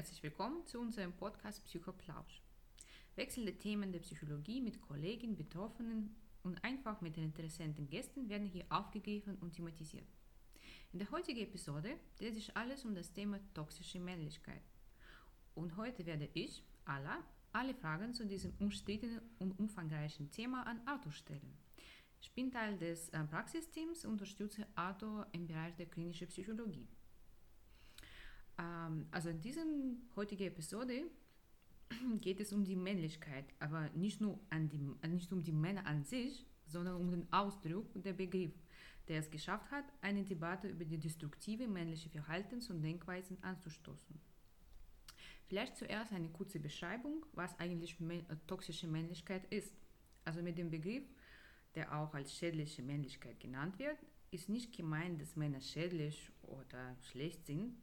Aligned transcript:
Herzlich 0.00 0.22
willkommen 0.22 0.64
zu 0.64 0.80
unserem 0.80 1.12
Podcast 1.12 1.62
Psychoplausch. 1.66 2.40
Wechselnde 3.16 3.58
Themen 3.58 3.92
der 3.92 4.00
Psychologie 4.00 4.62
mit 4.62 4.80
Kollegen, 4.80 5.36
Betroffenen 5.36 6.16
und 6.42 6.64
einfach 6.64 7.02
mit 7.02 7.16
den 7.16 7.24
interessanten 7.24 7.86
Gästen 7.86 8.30
werden 8.30 8.46
hier 8.46 8.64
aufgegriffen 8.70 9.36
und 9.42 9.52
thematisiert. 9.52 10.06
In 10.94 11.00
der 11.00 11.10
heutigen 11.10 11.40
Episode 11.40 12.00
dreht 12.16 12.34
sich 12.34 12.56
alles 12.56 12.86
um 12.86 12.94
das 12.94 13.12
Thema 13.12 13.40
toxische 13.52 14.00
Männlichkeit. 14.00 14.62
Und 15.54 15.76
heute 15.76 16.06
werde 16.06 16.30
ich, 16.32 16.64
Ala, 16.86 17.22
alle 17.52 17.74
Fragen 17.74 18.14
zu 18.14 18.24
diesem 18.24 18.54
umstrittenen 18.58 19.20
und 19.38 19.58
umfangreichen 19.58 20.30
Thema 20.30 20.62
an 20.66 20.80
Arthur 20.86 21.12
stellen. 21.12 21.58
Ich 22.22 22.32
bin 22.32 22.50
Teil 22.50 22.78
des 22.78 23.10
äh, 23.10 23.22
Praxisteams 23.24 24.06
und 24.06 24.12
unterstütze 24.12 24.66
Arthur 24.76 25.26
im 25.32 25.46
Bereich 25.46 25.76
der 25.76 25.90
klinischen 25.90 26.28
Psychologie. 26.28 26.88
Ähm, 28.60 29.06
also 29.10 29.30
in 29.30 29.40
dieser 29.40 29.64
heutigen 30.16 30.44
Episode 30.44 31.04
geht 32.20 32.40
es 32.40 32.52
um 32.52 32.64
die 32.64 32.76
Männlichkeit, 32.76 33.46
aber 33.58 33.88
nicht 33.90 34.20
nur, 34.20 34.38
an 34.50 34.68
die, 34.68 34.78
nicht 35.08 35.32
um 35.32 35.42
die 35.42 35.52
Männer 35.52 35.86
an 35.86 36.04
sich, 36.04 36.46
sondern 36.66 36.96
um 36.96 37.10
den 37.10 37.32
Ausdruck 37.32 37.92
und 37.94 38.04
den 38.04 38.16
Begriff, 38.16 38.52
der 39.08 39.18
es 39.18 39.30
geschafft 39.30 39.70
hat, 39.70 39.84
eine 40.02 40.22
Debatte 40.22 40.68
über 40.68 40.84
die 40.84 40.98
destruktive 40.98 41.66
männliche 41.66 42.10
Verhaltens- 42.10 42.70
und 42.70 42.82
Denkweisen 42.82 43.42
anzustoßen. 43.42 44.20
Vielleicht 45.46 45.76
zuerst 45.76 46.12
eine 46.12 46.28
kurze 46.28 46.60
Beschreibung, 46.60 47.26
was 47.32 47.58
eigentlich 47.58 47.96
toxische 48.46 48.86
Männlichkeit 48.86 49.52
ist. 49.52 49.74
Also 50.24 50.42
mit 50.42 50.58
dem 50.58 50.70
Begriff 50.70 51.02
der 51.74 51.96
auch 51.96 52.14
als 52.14 52.34
schädliche 52.34 52.82
Männlichkeit 52.82 53.38
genannt 53.40 53.78
wird, 53.78 53.98
ist 54.30 54.48
nicht 54.48 54.76
gemeint, 54.76 55.20
dass 55.20 55.36
Männer 55.36 55.60
schädlich 55.60 56.30
oder 56.42 56.96
schlecht 57.02 57.46
sind, 57.46 57.76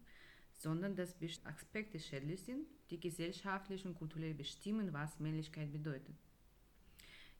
sondern 0.58 0.96
dass 0.96 1.16
Aspekte 1.46 2.00
schädlich 2.00 2.42
sind, 2.42 2.68
die 2.90 3.00
gesellschaftlich 3.00 3.86
und 3.86 3.96
kulturell 3.96 4.34
bestimmen, 4.34 4.92
was 4.92 5.20
Männlichkeit 5.20 5.72
bedeutet. 5.72 6.16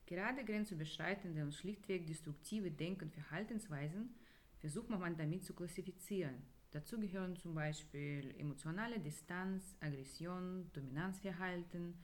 Gerade 0.06 0.44
grenzüberschreitende 0.44 1.42
und 1.42 1.54
schlichtweg 1.54 2.06
destruktive 2.06 2.70
Denk- 2.70 3.02
und 3.02 3.12
Verhaltensweisen 3.12 4.14
versucht 4.58 4.88
man 4.88 5.16
damit 5.16 5.44
zu 5.44 5.52
klassifizieren. 5.52 6.36
Dazu 6.70 6.98
gehören 6.98 7.36
zum 7.36 7.54
Beispiel 7.54 8.34
emotionale 8.38 9.00
Distanz, 9.00 9.76
Aggression, 9.80 10.70
Dominanzverhalten, 10.72 11.94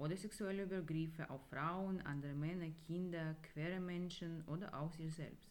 oder 0.00 0.16
sexuelle 0.16 0.62
Übergriffe 0.62 1.28
auf 1.28 1.46
Frauen, 1.50 2.00
andere 2.00 2.32
Männer, 2.32 2.70
Kinder, 2.86 3.36
queere 3.42 3.80
Menschen 3.80 4.42
oder 4.46 4.74
auch 4.74 4.90
sich 4.94 5.14
selbst. 5.14 5.49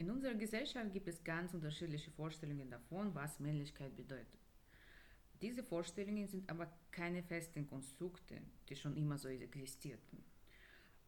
In 0.00 0.10
unserer 0.10 0.34
Gesellschaft 0.34 0.94
gibt 0.94 1.08
es 1.08 1.22
ganz 1.22 1.52
unterschiedliche 1.52 2.10
Vorstellungen 2.12 2.70
davon, 2.70 3.14
was 3.14 3.38
Männlichkeit 3.38 3.94
bedeutet. 3.94 4.40
Diese 5.42 5.62
Vorstellungen 5.62 6.26
sind 6.26 6.48
aber 6.48 6.72
keine 6.90 7.22
festen 7.22 7.68
Konstrukte, 7.68 8.40
die 8.70 8.76
schon 8.76 8.96
immer 8.96 9.18
so 9.18 9.28
existierten, 9.28 10.24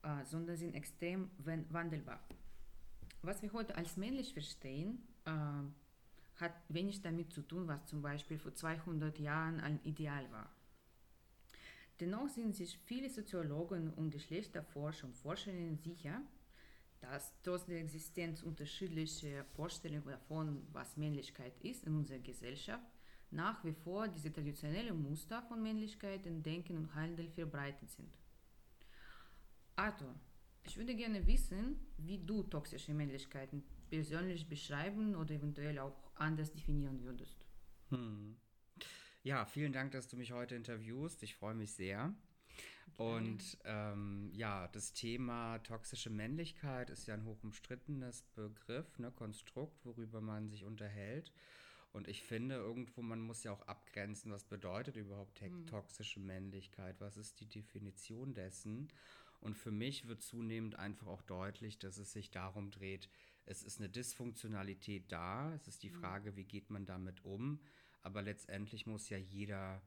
äh, 0.03 0.27
sondern 0.27 0.59
sind 0.59 0.75
extrem 0.75 1.31
wandelbar. 1.39 2.21
Was 3.23 3.41
wir 3.41 3.51
heute 3.55 3.75
als 3.77 3.97
männlich 3.97 4.35
verstehen, 4.35 5.03
äh, 5.25 5.31
hat 6.37 6.53
wenig 6.69 7.01
damit 7.01 7.33
zu 7.33 7.41
tun, 7.41 7.67
was 7.69 7.87
zum 7.87 8.03
Beispiel 8.03 8.39
vor 8.39 8.55
200 8.55 9.19
Jahren 9.19 9.59
ein 9.61 9.81
Ideal 9.85 10.31
war. 10.33 10.51
Dennoch 11.99 12.29
sind 12.29 12.55
sich 12.55 12.77
viele 12.85 13.09
Soziologen 13.09 13.89
und 13.95 14.11
Geschlechterforscher 14.11 15.07
und 15.07 15.17
Forscherinnen 15.17 15.79
sicher, 15.79 16.21
dass 17.03 17.35
trotz 17.43 17.67
der 17.67 17.81
Existenz 17.81 18.43
unterschiedlicher 18.43 19.45
Vorstellungen 19.57 20.07
davon, 20.07 20.67
was 20.73 20.97
Männlichkeit 20.97 21.61
ist 21.61 21.85
in 21.85 21.97
unserer 21.97 22.21
Gesellschaft, 22.21 22.87
nach 23.31 23.65
wie 23.65 23.73
vor 23.73 24.09
diese 24.09 24.33
traditionellen 24.33 25.03
Muster 25.03 25.43
von 25.43 25.63
Männlichkeit 25.63 26.25
in 26.27 26.43
Denken 26.43 26.77
und 26.77 26.95
Handeln 26.95 27.31
verbreitet 27.33 27.91
sind. 27.91 28.17
Arthur, 29.75 30.15
ich 30.63 30.77
würde 30.77 30.95
gerne 30.95 31.27
wissen, 31.27 31.81
wie 31.99 32.19
du 32.19 32.45
toxische 32.45 32.95
Männlichkeiten 32.95 33.65
persönlich 33.91 34.49
beschreiben 34.49 35.17
oder 35.17 35.35
eventuell 35.35 35.79
auch 35.81 35.97
anders 36.15 36.53
definieren 36.53 37.03
würdest. 37.03 37.45
Hm. 37.89 38.37
Ja, 39.25 39.45
vielen 39.45 39.73
Dank, 39.73 39.93
dass 39.93 40.09
du 40.09 40.17
mich 40.17 40.33
heute 40.33 40.55
interviewst. 40.55 41.23
Ich 41.23 41.35
freue 41.35 41.55
mich 41.55 41.73
sehr. 41.73 42.15
Und 42.97 43.59
ähm, 43.65 44.31
ja, 44.35 44.69
das 44.69 44.93
Thema 44.93 45.59
toxische 45.59 46.11
Männlichkeit 46.11 46.91
ist 46.91 47.07
ja 47.07 47.15
ein 47.15 47.25
hoch 47.25 47.43
umstrittenes 47.43 48.23
Begriff, 48.35 48.99
ne, 48.99 49.11
Konstrukt, 49.11 49.85
worüber 49.85 50.21
man 50.21 50.49
sich 50.49 50.65
unterhält. 50.65 51.33
Und 51.93 52.09
ich 52.09 52.23
finde 52.23 52.55
irgendwo, 52.55 53.03
man 53.03 53.21
muss 53.21 53.45
ja 53.45 53.53
auch 53.53 53.63
abgrenzen, 53.63 54.33
was 54.33 54.45
bedeutet 54.45 54.97
überhaupt 54.97 55.43
mhm. 55.43 55.67
toxische 55.67 56.21
Männlichkeit? 56.21 57.01
Was 57.01 57.17
ist 57.17 57.41
die 57.41 57.49
Definition 57.49 58.35
dessen? 58.35 58.89
Und 59.41 59.57
für 59.57 59.73
mich 59.73 60.07
wird 60.07 60.23
zunehmend 60.23 60.79
einfach 60.79 61.09
auch 61.09 61.23
deutlich, 61.23 61.79
dass 61.79 61.99
es 61.99 62.13
sich 62.13 62.31
darum 62.31 62.71
dreht, 62.71 63.09
es 63.45 63.65
ist 63.65 63.81
eine 63.81 63.89
Dysfunktionalität 63.89 65.11
da. 65.11 65.53
Es 65.55 65.67
ist 65.67 65.83
die 65.83 65.91
Frage, 65.91 66.37
wie 66.37 66.45
geht 66.45 66.71
man 66.71 66.87
damit 66.87 67.25
um? 67.25 67.59
aber 68.03 68.23
letztendlich 68.23 68.87
muss 68.87 69.09
ja 69.09 69.17
jeder 69.17 69.81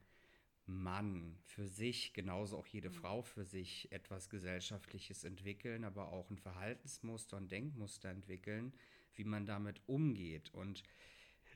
Mann 0.67 1.37
für 1.43 1.67
sich, 1.67 2.13
genauso 2.13 2.57
auch 2.57 2.67
jede 2.67 2.89
mhm. 2.89 2.93
Frau 2.93 3.21
für 3.21 3.45
sich 3.45 3.91
etwas 3.91 4.29
Gesellschaftliches 4.29 5.23
entwickeln, 5.23 5.83
aber 5.83 6.11
auch 6.11 6.29
ein 6.29 6.37
Verhaltensmuster 6.37 7.37
und 7.37 7.51
Denkmuster 7.51 8.09
entwickeln, 8.09 8.73
wie 9.13 9.23
man 9.23 9.45
damit 9.45 9.81
umgeht. 9.87 10.53
Und 10.53 10.83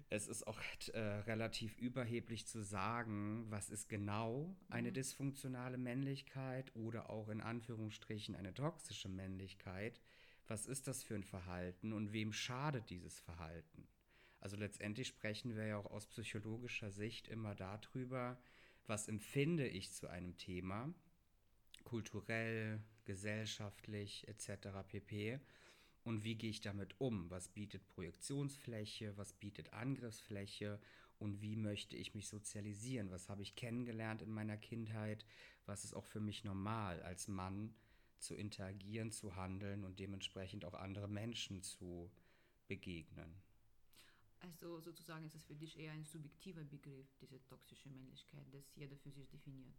es 0.09 0.27
ist 0.27 0.47
auch 0.47 0.59
äh, 0.93 0.99
relativ 0.99 1.77
überheblich 1.77 2.47
zu 2.47 2.63
sagen, 2.63 3.45
was 3.49 3.69
ist 3.69 3.89
genau 3.89 4.55
eine 4.69 4.89
mhm. 4.89 4.93
dysfunktionale 4.95 5.77
Männlichkeit 5.77 6.75
oder 6.75 7.09
auch 7.09 7.29
in 7.29 7.41
Anführungsstrichen 7.41 8.35
eine 8.35 8.53
toxische 8.53 9.09
Männlichkeit. 9.09 10.01
Was 10.47 10.65
ist 10.65 10.87
das 10.87 11.03
für 11.03 11.15
ein 11.15 11.23
Verhalten 11.23 11.93
und 11.93 12.11
wem 12.11 12.33
schadet 12.33 12.89
dieses 12.89 13.19
Verhalten? 13.19 13.87
Also 14.39 14.55
letztendlich 14.55 15.07
sprechen 15.07 15.55
wir 15.55 15.65
ja 15.65 15.77
auch 15.77 15.91
aus 15.91 16.07
psychologischer 16.07 16.91
Sicht 16.91 17.27
immer 17.27 17.53
darüber, 17.55 18.39
was 18.89 19.07
empfinde 19.07 19.67
ich 19.67 19.91
zu 19.91 20.07
einem 20.07 20.35
Thema, 20.37 20.91
kulturell, 21.83 22.81
gesellschaftlich 23.05 24.27
etc. 24.27 24.69
pp. 24.87 25.39
Und 26.03 26.23
wie 26.23 26.35
gehe 26.35 26.49
ich 26.49 26.61
damit 26.61 26.99
um? 26.99 27.29
Was 27.29 27.49
bietet 27.49 27.87
Projektionsfläche? 27.87 29.15
Was 29.15 29.33
bietet 29.33 29.73
Angriffsfläche? 29.73 30.79
Und 31.19 31.41
wie 31.41 31.55
möchte 31.55 31.97
ich 31.97 32.15
mich 32.15 32.27
sozialisieren? 32.27 33.11
Was 33.11 33.29
habe 33.29 33.43
ich 33.43 33.55
kennengelernt 33.55 34.21
in 34.21 34.31
meiner 34.31 34.57
Kindheit? 34.57 35.25
Was 35.65 35.83
ist 35.83 35.93
auch 35.93 36.05
für 36.05 36.19
mich 36.19 36.43
normal 36.43 37.01
als 37.03 37.27
Mann 37.27 37.75
zu 38.17 38.35
interagieren, 38.35 39.11
zu 39.11 39.35
handeln 39.35 39.83
und 39.83 39.99
dementsprechend 39.99 40.65
auch 40.65 40.73
andere 40.73 41.07
Menschen 41.07 41.61
zu 41.61 42.09
begegnen? 42.67 43.48
Also 44.41 44.79
sozusagen 44.79 45.25
ist 45.25 45.35
es 45.35 45.43
für 45.43 45.55
dich 45.55 45.77
eher 45.77 45.91
ein 45.91 46.05
subjektiver 46.05 46.63
Begriff, 46.63 47.07
diese 47.19 47.43
toxische 47.43 47.89
Männlichkeit, 47.89 48.45
das 48.51 48.73
jeder 48.75 48.95
für 48.97 49.11
sich 49.11 49.27
definiert. 49.29 49.75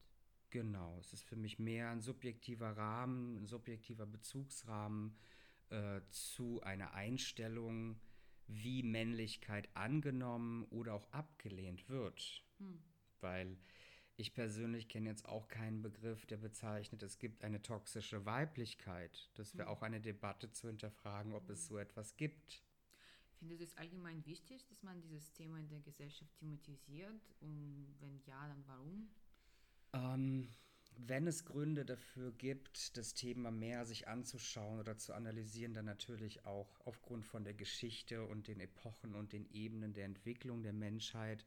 Genau, 0.51 0.99
es 0.99 1.13
ist 1.13 1.23
für 1.23 1.37
mich 1.37 1.59
mehr 1.59 1.91
ein 1.91 2.01
subjektiver 2.01 2.77
Rahmen, 2.77 3.37
ein 3.37 3.47
subjektiver 3.47 4.05
Bezugsrahmen 4.05 5.17
äh, 5.71 6.01
zu 6.11 6.61
einer 6.63 6.93
Einstellung, 6.95 8.01
wie 8.49 8.83
Männlichkeit 8.83 9.69
angenommen 9.75 10.65
oder 10.71 10.95
auch 10.95 11.11
abgelehnt 11.13 11.89
wird. 11.89 12.45
Hm. 12.59 12.83
Weil 13.21 13.57
ich 14.17 14.35
persönlich 14.35 14.89
kenne 14.89 15.09
jetzt 15.09 15.27
auch 15.27 15.47
keinen 15.49 15.83
Begriff, 15.83 16.27
der 16.27 16.39
bezeichnet, 16.39 17.03
es 17.03 17.19
gibt 17.19 17.45
eine 17.45 17.63
toxische 17.63 18.27
Weiblichkeit. 18.27 19.31
Das 19.35 19.57
wäre 19.57 19.69
hm. 19.69 19.77
auch 19.77 19.83
eine 19.83 20.01
Debatte 20.01 20.51
zu 20.51 20.67
hinterfragen, 20.67 21.33
ob 21.33 21.45
hm. 21.45 21.55
es 21.55 21.67
so 21.67 21.79
etwas 21.79 22.17
gibt. 22.17 22.65
Findest 23.41 23.61
du 23.63 23.65
es 23.65 23.77
allgemein 23.79 24.25
wichtig, 24.27 24.67
dass 24.67 24.83
man 24.83 25.01
dieses 25.01 25.33
Thema 25.33 25.59
in 25.59 25.69
der 25.69 25.81
Gesellschaft 25.81 26.31
thematisiert? 26.37 27.35
Und 27.41 27.97
wenn 27.99 28.21
ja, 28.27 28.47
dann 28.47 28.63
warum? 28.67 29.09
Ähm, 29.95 30.51
wenn 30.99 31.27
es 31.27 31.47
Gründe 31.47 31.87
dafür 31.87 32.33
gibt, 32.33 32.99
das 32.99 33.15
Thema 33.15 33.51
mehr 33.51 33.87
sich 33.87 34.09
anzuschauen 34.09 34.79
oder 34.79 34.99
zu 34.99 35.15
analysieren, 35.15 35.73
dann 35.73 35.87
natürlich 35.87 36.45
auch 36.45 36.69
aufgrund 36.85 37.25
von 37.25 37.43
der 37.43 37.55
Geschichte 37.55 38.27
und 38.27 38.47
den 38.47 38.61
Epochen 38.61 39.15
und 39.15 39.33
den 39.33 39.51
Ebenen 39.53 39.95
der 39.95 40.05
Entwicklung 40.05 40.63
der 40.63 40.75
Menschheit. 40.75 41.47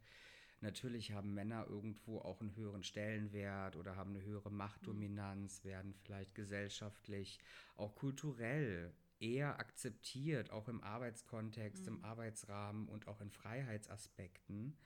Natürlich 0.61 1.11
haben 1.11 1.35
Männer 1.35 1.67
irgendwo 1.67 2.21
auch 2.21 2.41
einen 2.41 2.55
höheren 2.55 2.83
Stellenwert 2.83 3.75
oder 3.75 3.97
haben 3.97 4.15
eine 4.15 4.23
höhere 4.23 4.49
Machtdominanz, 4.49 5.63
werden 5.63 5.93
vielleicht 5.93 6.33
gesellschaftlich, 6.33 7.39
auch 7.75 7.93
kulturell 7.93 8.91
eher 9.19 9.60
akzeptiert, 9.60 10.51
auch 10.51 10.68
im 10.68 10.81
Arbeitskontext, 10.83 11.83
mhm. 11.83 11.98
im 11.98 12.04
Arbeitsrahmen 12.04 12.88
und 12.88 13.07
auch 13.07 13.21
in 13.21 13.31
Freiheitsaspekten. 13.31 14.77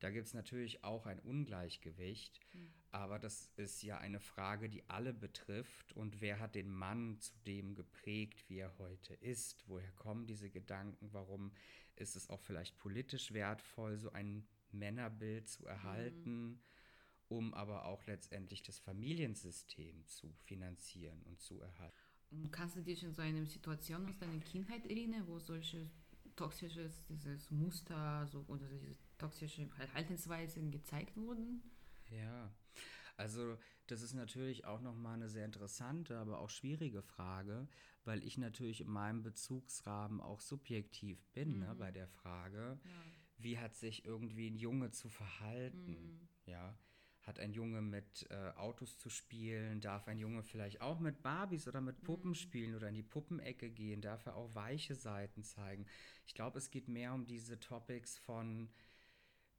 Da 0.00 0.10
gibt 0.10 0.26
es 0.26 0.34
natürlich 0.34 0.84
auch 0.84 1.06
ein 1.06 1.18
Ungleichgewicht, 1.18 2.40
mhm. 2.52 2.72
aber 2.92 3.18
das 3.18 3.50
ist 3.56 3.82
ja 3.82 3.98
eine 3.98 4.20
Frage, 4.20 4.68
die 4.68 4.88
alle 4.88 5.12
betrifft. 5.12 5.92
Und 5.94 6.20
wer 6.20 6.38
hat 6.38 6.54
den 6.54 6.70
Mann 6.70 7.18
zu 7.20 7.32
dem 7.46 7.74
geprägt, 7.74 8.48
wie 8.48 8.58
er 8.58 8.78
heute 8.78 9.14
ist? 9.14 9.64
Woher 9.66 9.90
kommen 9.92 10.26
diese 10.26 10.50
Gedanken? 10.50 11.12
Warum 11.12 11.52
ist 11.96 12.14
es 12.14 12.30
auch 12.30 12.40
vielleicht 12.40 12.78
politisch 12.78 13.32
wertvoll, 13.32 13.98
so 13.98 14.12
ein 14.12 14.46
Männerbild 14.70 15.48
zu 15.48 15.66
erhalten? 15.66 16.50
Mhm 16.50 16.60
um 17.28 17.52
aber 17.54 17.84
auch 17.84 18.06
letztendlich 18.06 18.62
das 18.62 18.78
Familiensystem 18.78 20.06
zu 20.06 20.32
finanzieren 20.44 21.22
und 21.24 21.40
zu 21.40 21.60
erhalten. 21.60 22.07
Kannst 22.50 22.76
du 22.76 22.82
dich 22.82 23.02
in 23.02 23.12
so 23.12 23.22
eine 23.22 23.46
Situation 23.46 24.06
aus 24.06 24.18
deiner 24.18 24.38
Kindheit 24.40 24.84
erinnern, 24.86 25.26
wo 25.26 25.38
solche 25.38 25.88
toxisches, 26.36 27.04
dieses 27.08 27.50
Muster 27.50 28.26
so, 28.26 28.44
oder 28.48 28.66
diese 28.68 28.96
toxische 29.16 29.66
Verhaltensweisen 29.68 30.70
gezeigt 30.70 31.16
wurden? 31.16 31.62
Ja, 32.10 32.52
also 33.16 33.58
das 33.86 34.02
ist 34.02 34.14
natürlich 34.14 34.64
auch 34.64 34.80
nochmal 34.80 35.14
eine 35.14 35.28
sehr 35.28 35.44
interessante, 35.44 36.18
aber 36.18 36.38
auch 36.38 36.50
schwierige 36.50 37.02
Frage, 37.02 37.66
weil 38.04 38.22
ich 38.22 38.38
natürlich 38.38 38.82
in 38.82 38.88
meinem 38.88 39.22
Bezugsrahmen 39.22 40.20
auch 40.20 40.40
subjektiv 40.40 41.26
bin 41.32 41.50
ne, 41.50 41.54
mhm. 41.54 41.60
ne, 41.60 41.74
bei 41.74 41.90
der 41.90 42.08
Frage, 42.08 42.78
ja. 42.84 42.90
wie 43.38 43.58
hat 43.58 43.74
sich 43.74 44.04
irgendwie 44.04 44.48
ein 44.48 44.56
Junge 44.56 44.90
zu 44.90 45.08
verhalten, 45.08 45.90
mhm. 45.90 46.28
ja 46.46 46.78
hat 47.28 47.38
ein 47.38 47.52
Junge 47.52 47.82
mit 47.82 48.26
äh, 48.30 48.50
Autos 48.56 48.98
zu 48.98 49.10
spielen? 49.10 49.80
Darf 49.80 50.08
ein 50.08 50.18
Junge 50.18 50.42
vielleicht 50.42 50.80
auch 50.80 50.98
mit 50.98 51.22
Barbies 51.22 51.68
oder 51.68 51.80
mit 51.80 52.02
Puppen 52.02 52.30
mhm. 52.30 52.34
spielen 52.34 52.74
oder 52.74 52.88
in 52.88 52.94
die 52.94 53.02
Puppenecke 53.02 53.70
gehen? 53.70 54.00
Darf 54.00 54.26
er 54.26 54.34
auch 54.34 54.54
weiche 54.54 54.96
Seiten 54.96 55.44
zeigen? 55.44 55.86
Ich 56.26 56.34
glaube, 56.34 56.58
es 56.58 56.70
geht 56.70 56.88
mehr 56.88 57.14
um 57.14 57.26
diese 57.26 57.60
Topics 57.60 58.18
von, 58.18 58.70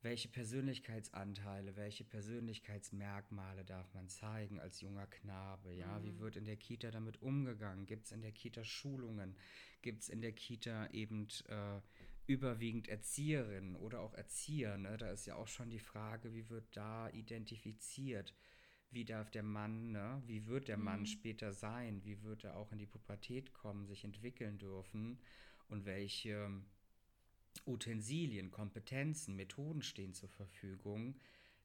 welche 0.01 0.29
Persönlichkeitsanteile, 0.29 1.75
welche 1.75 2.05
Persönlichkeitsmerkmale 2.05 3.65
darf 3.65 3.93
man 3.93 4.07
zeigen 4.07 4.59
als 4.59 4.79
junger 4.79 5.07
Knabe? 5.07 5.73
Ja, 5.73 5.99
mhm. 5.99 6.03
wie 6.03 6.19
wird 6.19 6.37
in 6.37 6.45
der 6.45 6.55
Kita 6.55 6.89
damit 6.89 7.21
umgegangen? 7.21 7.85
Gibt 7.85 8.05
es 8.05 8.11
in 8.11 8.21
der 8.21 8.31
Kita 8.31 8.63
Schulungen? 8.63 9.35
Gibt 9.81 10.03
es 10.03 10.09
in 10.09 10.21
der 10.21 10.31
Kita 10.31 10.87
eben 10.91 11.27
äh, 11.47 11.81
überwiegend 12.29 12.87
Erzieherinnen 12.87 13.75
oder 13.75 14.01
auch 14.01 14.13
Erzieher. 14.13 14.77
Ne? 14.77 14.97
Da 14.97 15.09
ist 15.09 15.25
ja 15.25 15.35
auch 15.35 15.47
schon 15.47 15.71
die 15.71 15.79
Frage, 15.79 16.31
wie 16.31 16.47
wird 16.47 16.77
da 16.77 17.09
identifiziert? 17.09 18.35
Wie 18.91 19.03
darf 19.03 19.31
der 19.31 19.41
Mann, 19.41 19.91
ne? 19.91 20.21
wie 20.27 20.45
wird 20.45 20.67
der 20.67 20.77
mhm. 20.77 20.83
Mann 20.83 21.05
später 21.07 21.53
sein? 21.53 22.03
Wie 22.03 22.21
wird 22.21 22.43
er 22.43 22.55
auch 22.55 22.71
in 22.71 22.77
die 22.77 22.85
Pubertät 22.85 23.53
kommen, 23.53 23.87
sich 23.87 24.03
entwickeln 24.03 24.59
dürfen? 24.59 25.19
Und 25.69 25.85
welche 25.85 26.51
Utensilien, 27.65 28.51
Kompetenzen, 28.51 29.35
Methoden 29.35 29.81
stehen 29.81 30.13
zur 30.13 30.29
Verfügung, 30.29 31.19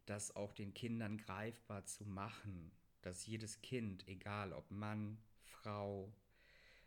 das 0.06 0.34
auch 0.34 0.54
den 0.54 0.72
Kindern 0.72 1.18
greifbar 1.18 1.84
zu 1.84 2.06
machen, 2.06 2.72
dass 3.02 3.26
jedes 3.26 3.60
Kind, 3.60 4.08
egal 4.08 4.54
ob 4.54 4.70
Mann, 4.70 5.18
Frau, 5.42 6.10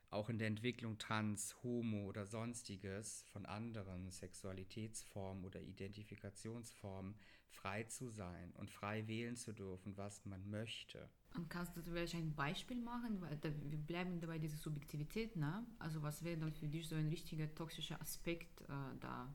auch 0.10 0.30
in 0.30 0.38
der 0.38 0.48
Entwicklung 0.48 0.98
trans, 0.98 1.56
homo 1.64 2.06
oder 2.06 2.26
sonstiges 2.26 3.24
von 3.32 3.46
anderen 3.46 4.10
Sexualitätsformen 4.10 5.44
oder 5.44 5.62
Identifikationsformen 5.62 7.16
frei 7.50 7.84
zu 7.84 8.10
sein 8.10 8.52
und 8.54 8.70
frei 8.70 9.08
wählen 9.08 9.36
zu 9.36 9.54
dürfen, 9.54 9.98
was 9.98 10.26
man 10.26 10.50
möchte. 10.50 11.10
Und 11.36 11.50
kannst 11.50 11.76
du 11.76 11.82
vielleicht 11.82 12.16
ein 12.16 12.36
Beispiel 12.36 12.82
machen? 12.82 13.22
Weil 13.22 13.38
wir 13.42 13.78
bleiben 13.78 14.20
dabei 14.20 14.40
diese 14.40 14.58
Subjektivität, 14.58 15.36
ne? 15.36 15.66
Also 15.80 16.02
was 16.02 16.24
wäre 16.24 16.38
dann 16.38 16.54
für 16.54 16.68
dich 16.68 16.88
so 16.88 16.96
ein 16.96 17.10
richtiger 17.10 17.54
toxischer 17.54 18.00
Aspekt 18.02 18.62
äh, 18.62 18.98
da? 19.00 19.34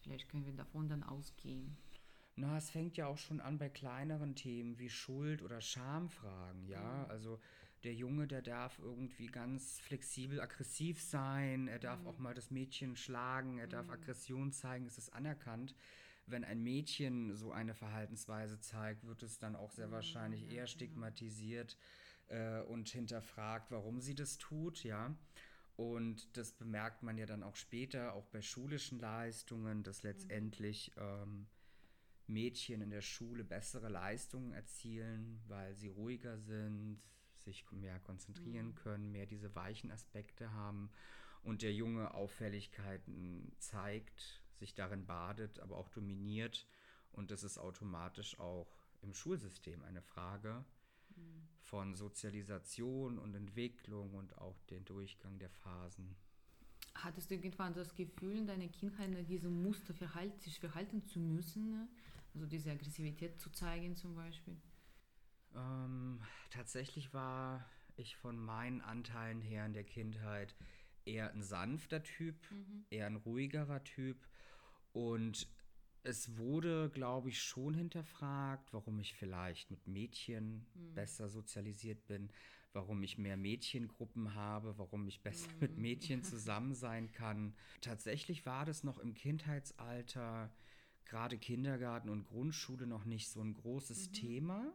Vielleicht 0.00 0.28
können 0.28 0.46
wir 0.46 0.52
davon 0.52 0.88
dann 0.88 1.04
ausgehen. 1.04 1.76
Na, 2.34 2.56
es 2.56 2.70
fängt 2.70 2.96
ja 2.96 3.06
auch 3.06 3.18
schon 3.18 3.40
an 3.40 3.58
bei 3.58 3.68
kleineren 3.68 4.34
Themen 4.34 4.78
wie 4.78 4.88
Schuld- 4.88 5.42
oder 5.42 5.60
Schamfragen, 5.60 6.66
ja. 6.66 7.04
Mhm. 7.04 7.10
Also 7.10 7.40
der 7.84 7.94
Junge, 7.94 8.26
der 8.28 8.42
darf 8.42 8.78
irgendwie 8.78 9.26
ganz 9.26 9.80
flexibel 9.80 10.40
aggressiv 10.40 11.00
sein, 11.00 11.68
er 11.68 11.78
darf 11.78 12.00
mhm. 12.00 12.06
auch 12.06 12.18
mal 12.18 12.34
das 12.34 12.50
Mädchen 12.50 12.96
schlagen, 12.96 13.58
er 13.58 13.66
darf 13.66 13.86
mhm. 13.86 13.92
Aggression 13.92 14.52
zeigen, 14.52 14.86
es 14.86 14.98
ist 14.98 15.12
anerkannt. 15.12 15.74
Wenn 16.26 16.44
ein 16.44 16.62
Mädchen 16.62 17.34
so 17.34 17.50
eine 17.50 17.74
Verhaltensweise 17.74 18.60
zeigt, 18.60 19.04
wird 19.06 19.22
es 19.22 19.38
dann 19.38 19.56
auch 19.56 19.72
sehr 19.72 19.88
mhm, 19.88 19.92
wahrscheinlich 19.92 20.50
eher 20.50 20.66
stigmatisiert 20.66 21.76
äh, 22.28 22.60
und 22.62 22.88
hinterfragt, 22.88 23.70
warum 23.70 24.00
sie 24.00 24.14
das 24.14 24.38
tut, 24.38 24.84
ja. 24.84 25.14
Und 25.74 26.36
das 26.36 26.52
bemerkt 26.52 27.02
man 27.02 27.18
ja 27.18 27.26
dann 27.26 27.42
auch 27.42 27.56
später, 27.56 28.12
auch 28.12 28.26
bei 28.26 28.42
schulischen 28.42 29.00
Leistungen, 29.00 29.82
dass 29.82 30.04
mhm. 30.04 30.10
letztendlich 30.10 30.92
ähm, 30.96 31.48
Mädchen 32.28 32.80
in 32.82 32.90
der 32.90 33.02
Schule 33.02 33.42
bessere 33.42 33.88
Leistungen 33.88 34.52
erzielen, 34.52 35.40
weil 35.48 35.74
sie 35.74 35.88
ruhiger 35.88 36.38
sind, 36.38 37.02
sich 37.42 37.70
mehr 37.70 37.98
konzentrieren 38.00 38.68
mhm. 38.68 38.74
können, 38.74 39.12
mehr 39.12 39.26
diese 39.26 39.54
weichen 39.54 39.90
Aspekte 39.90 40.52
haben 40.52 40.90
und 41.42 41.62
der 41.62 41.72
Junge 41.72 42.14
Auffälligkeiten 42.14 43.52
zeigt, 43.58 44.42
sich 44.54 44.74
darin 44.74 45.06
badet, 45.06 45.60
aber 45.60 45.76
auch 45.76 45.88
dominiert. 45.88 46.66
Und 47.10 47.30
das 47.30 47.42
ist 47.42 47.58
automatisch 47.58 48.38
auch 48.38 48.68
im 49.02 49.12
Schulsystem 49.12 49.82
eine 49.82 50.02
Frage 50.02 50.64
mhm. 51.16 51.48
von 51.60 51.94
Sozialisation 51.94 53.18
und 53.18 53.34
Entwicklung 53.34 54.14
und 54.14 54.38
auch 54.38 54.62
den 54.64 54.84
Durchgang 54.84 55.38
der 55.38 55.50
Phasen. 55.50 56.14
Hattest 56.94 57.30
du 57.30 57.34
irgendwann 57.34 57.74
das 57.74 57.94
Gefühl, 57.94 58.36
in 58.36 58.46
deiner 58.46 58.68
Kindheit 58.68 59.10
in 59.10 59.26
diesem 59.26 59.62
Muster 59.62 59.94
verhalten, 59.94 60.38
sich 60.40 60.60
verhalten 60.60 61.04
zu 61.04 61.18
müssen? 61.18 61.70
Ne? 61.70 61.88
Also 62.34 62.46
diese 62.46 62.70
Aggressivität 62.70 63.40
zu 63.40 63.50
zeigen 63.50 63.96
zum 63.96 64.14
Beispiel? 64.14 64.56
Ähm, 65.54 66.20
tatsächlich 66.50 67.12
war 67.12 67.64
ich 67.96 68.16
von 68.16 68.38
meinen 68.38 68.80
Anteilen 68.80 69.40
her 69.40 69.66
in 69.66 69.72
der 69.72 69.84
Kindheit 69.84 70.54
eher 71.04 71.32
ein 71.32 71.42
sanfter 71.42 72.02
Typ, 72.02 72.36
mhm. 72.50 72.84
eher 72.90 73.06
ein 73.06 73.16
ruhigerer 73.16 73.82
Typ. 73.84 74.16
Und 74.92 75.48
es 76.04 76.36
wurde, 76.36 76.90
glaube 76.90 77.28
ich, 77.28 77.42
schon 77.42 77.74
hinterfragt, 77.74 78.72
warum 78.72 78.98
ich 78.98 79.14
vielleicht 79.14 79.70
mit 79.70 79.86
Mädchen 79.86 80.66
mhm. 80.74 80.94
besser 80.94 81.28
sozialisiert 81.28 82.06
bin, 82.06 82.30
warum 82.72 83.02
ich 83.02 83.18
mehr 83.18 83.36
Mädchengruppen 83.36 84.34
habe, 84.34 84.78
warum 84.78 85.06
ich 85.06 85.22
besser 85.22 85.50
mhm. 85.52 85.60
mit 85.60 85.76
Mädchen 85.76 86.22
zusammen 86.22 86.74
sein 86.74 87.12
kann. 87.12 87.54
Tatsächlich 87.80 88.46
war 88.46 88.64
das 88.64 88.84
noch 88.84 88.98
im 88.98 89.14
Kindheitsalter, 89.14 90.52
gerade 91.04 91.38
Kindergarten 91.38 92.08
und 92.08 92.24
Grundschule, 92.24 92.86
noch 92.86 93.04
nicht 93.04 93.28
so 93.28 93.40
ein 93.40 93.54
großes 93.54 94.08
mhm. 94.08 94.12
Thema 94.12 94.72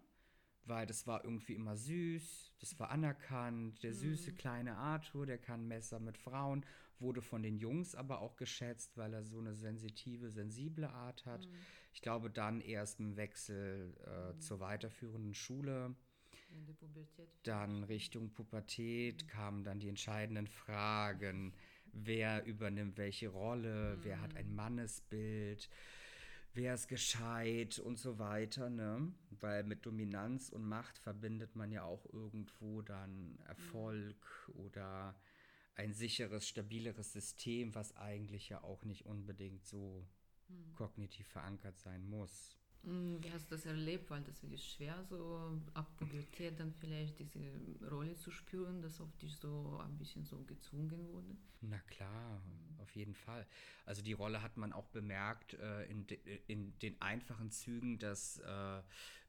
weil 0.67 0.85
das 0.85 1.07
war 1.07 1.23
irgendwie 1.23 1.53
immer 1.53 1.75
süß, 1.75 2.53
das 2.59 2.79
war 2.79 2.89
anerkannt. 2.91 3.81
Der 3.83 3.93
süße 3.93 4.31
mhm. 4.31 4.35
kleine 4.35 4.77
Arthur, 4.77 5.25
der 5.25 5.37
kann 5.37 5.67
Messer 5.67 5.99
mit 5.99 6.17
Frauen, 6.17 6.65
wurde 6.99 7.21
von 7.21 7.43
den 7.43 7.57
Jungs 7.57 7.95
aber 7.95 8.21
auch 8.21 8.35
geschätzt, 8.35 8.97
weil 8.97 9.13
er 9.13 9.23
so 9.23 9.39
eine 9.39 9.53
sensitive, 9.53 10.29
sensible 10.29 10.89
Art 10.89 11.25
hat. 11.25 11.45
Mhm. 11.45 11.53
Ich 11.93 12.01
glaube, 12.01 12.29
dann 12.29 12.61
erst 12.61 12.99
im 12.99 13.15
Wechsel 13.17 13.95
äh, 14.05 14.33
mhm. 14.33 14.39
zur 14.39 14.59
weiterführenden 14.59 15.33
Schule. 15.33 15.95
Dann 17.43 17.83
Richtung 17.83 18.31
Pubertät 18.31 19.23
mhm. 19.23 19.27
kamen 19.27 19.63
dann 19.63 19.79
die 19.79 19.89
entscheidenden 19.89 20.47
Fragen. 20.47 21.53
Wer 21.93 22.45
übernimmt 22.45 22.97
welche 22.97 23.29
Rolle? 23.29 23.97
Wer 24.03 24.21
hat 24.21 24.35
ein 24.35 24.49
mhm. 24.49 24.55
Mannesbild? 24.55 25.69
Wer 26.53 26.73
ist 26.73 26.87
gescheit 26.87 27.79
und 27.79 27.97
so 27.97 28.19
weiter, 28.19 28.69
ne? 28.69 29.13
Weil 29.31 29.63
mit 29.63 29.85
Dominanz 29.85 30.49
und 30.49 30.67
Macht 30.67 30.97
verbindet 30.97 31.55
man 31.55 31.71
ja 31.71 31.83
auch 31.83 32.05
irgendwo 32.13 32.81
dann 32.81 33.39
Erfolg 33.45 34.15
mhm. 34.47 34.59
oder 34.61 35.15
ein 35.75 35.93
sicheres, 35.93 36.47
stabileres 36.47 37.13
System, 37.13 37.75
was 37.75 37.95
eigentlich 37.95 38.49
ja 38.49 38.63
auch 38.63 38.83
nicht 38.83 39.05
unbedingt 39.05 39.65
so 39.65 40.07
mhm. 40.47 40.73
kognitiv 40.75 41.27
verankert 41.27 41.77
sein 41.79 42.05
muss. 42.09 42.56
Mm, 42.87 43.21
wie 43.21 43.31
hast 43.33 43.51
du 43.51 43.55
das 43.55 43.65
erlebt? 43.65 44.09
Weil 44.09 44.21
das 44.21 44.41
ist 44.43 44.65
schwer, 44.65 45.03
so 45.09 45.59
ab 45.73 45.91
Pubertät 45.97 46.57
dann 46.57 46.73
vielleicht 46.79 47.19
diese 47.19 47.41
Rolle 47.91 48.15
zu 48.15 48.31
spüren, 48.31 48.81
dass 48.81 49.01
auf 49.01 49.13
dich 49.17 49.35
so 49.35 49.81
ein 49.83 49.97
bisschen 49.97 50.23
so 50.23 50.41
gezwungen 50.43 51.05
wurde? 51.11 51.35
Na 51.59 51.79
klar, 51.79 52.41
auf 52.77 52.95
jeden 52.95 53.13
Fall. 53.13 53.45
Also 53.85 54.01
die 54.01 54.13
Rolle 54.13 54.41
hat 54.41 54.55
man 54.55 54.71
auch 54.71 54.87
bemerkt 54.87 55.55
äh, 55.55 55.83
in, 55.85 56.07
de, 56.07 56.17
in 56.47 56.79
den 56.79 57.01
einfachen 57.01 57.51
Zügen, 57.51 57.99
dass 57.99 58.39
äh, 58.39 58.81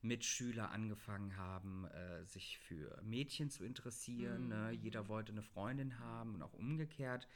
Mitschüler 0.02 0.70
angefangen 0.70 1.36
haben, 1.36 1.86
äh, 1.86 2.24
sich 2.26 2.58
für 2.58 3.02
Mädchen 3.02 3.50
zu 3.50 3.64
interessieren. 3.64 4.44
Mhm. 4.44 4.48
Ne? 4.50 4.70
Jeder 4.70 5.08
wollte 5.08 5.32
eine 5.32 5.42
Freundin 5.42 5.98
haben 5.98 6.36
und 6.36 6.42
auch 6.42 6.52
umgekehrt. 6.52 7.26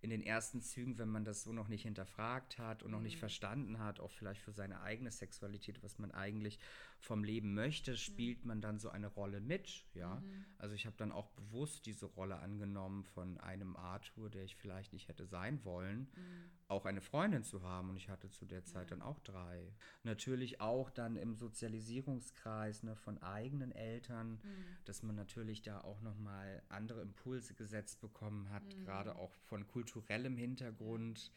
In 0.00 0.10
den 0.10 0.22
ersten 0.22 0.60
Zügen, 0.62 0.98
wenn 0.98 1.08
man 1.08 1.24
das 1.24 1.42
so 1.42 1.52
noch 1.52 1.68
nicht 1.68 1.82
hinterfragt 1.82 2.58
hat 2.58 2.82
und 2.82 2.90
noch 2.90 3.00
nicht 3.00 3.16
mhm. 3.16 3.20
verstanden 3.20 3.78
hat, 3.80 4.00
auch 4.00 4.12
vielleicht 4.12 4.40
für 4.40 4.52
seine 4.52 4.80
eigene 4.80 5.10
Sexualität, 5.10 5.82
was 5.82 5.98
man 5.98 6.12
eigentlich 6.12 6.58
vom 7.00 7.22
Leben 7.22 7.54
möchte, 7.54 7.96
spielt 7.96 8.44
man 8.44 8.60
dann 8.60 8.78
so 8.78 8.90
eine 8.90 9.06
Rolle 9.06 9.40
mit. 9.40 9.84
Ja, 9.94 10.16
mhm. 10.16 10.44
also 10.58 10.74
ich 10.74 10.84
habe 10.84 10.96
dann 10.96 11.12
auch 11.12 11.28
bewusst 11.30 11.86
diese 11.86 12.06
Rolle 12.06 12.38
angenommen 12.38 13.04
von 13.04 13.38
einem 13.38 13.76
Arthur, 13.76 14.30
der 14.30 14.44
ich 14.44 14.56
vielleicht 14.56 14.92
nicht 14.92 15.08
hätte 15.08 15.26
sein 15.26 15.64
wollen, 15.64 16.00
mhm. 16.00 16.50
auch 16.66 16.86
eine 16.86 17.00
Freundin 17.00 17.44
zu 17.44 17.62
haben. 17.62 17.90
Und 17.90 17.96
ich 17.96 18.08
hatte 18.08 18.30
zu 18.30 18.46
der 18.46 18.64
Zeit 18.64 18.90
ja. 18.90 18.96
dann 18.96 19.02
auch 19.02 19.20
drei. 19.20 19.72
Natürlich 20.02 20.60
auch 20.60 20.90
dann 20.90 21.16
im 21.16 21.34
Sozialisierungskreis 21.34 22.82
ne, 22.82 22.96
von 22.96 23.22
eigenen 23.22 23.72
Eltern, 23.72 24.32
mhm. 24.42 24.64
dass 24.84 25.02
man 25.02 25.14
natürlich 25.14 25.62
da 25.62 25.80
auch 25.80 26.00
noch 26.00 26.18
mal 26.18 26.62
andere 26.68 27.00
Impulse 27.00 27.54
gesetzt 27.54 28.00
bekommen 28.00 28.50
hat, 28.50 28.64
mhm. 28.64 28.84
gerade 28.84 29.16
auch 29.16 29.32
von 29.32 29.66
kulturellem 29.66 30.36
Hintergrund. 30.36 31.30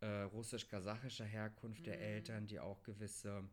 Äh, 0.00 0.22
russisch-kasachischer 0.24 1.24
Herkunft 1.24 1.86
der 1.86 1.96
mhm. 1.96 2.02
Eltern, 2.02 2.46
die 2.46 2.60
auch 2.60 2.82
gewisse 2.82 3.48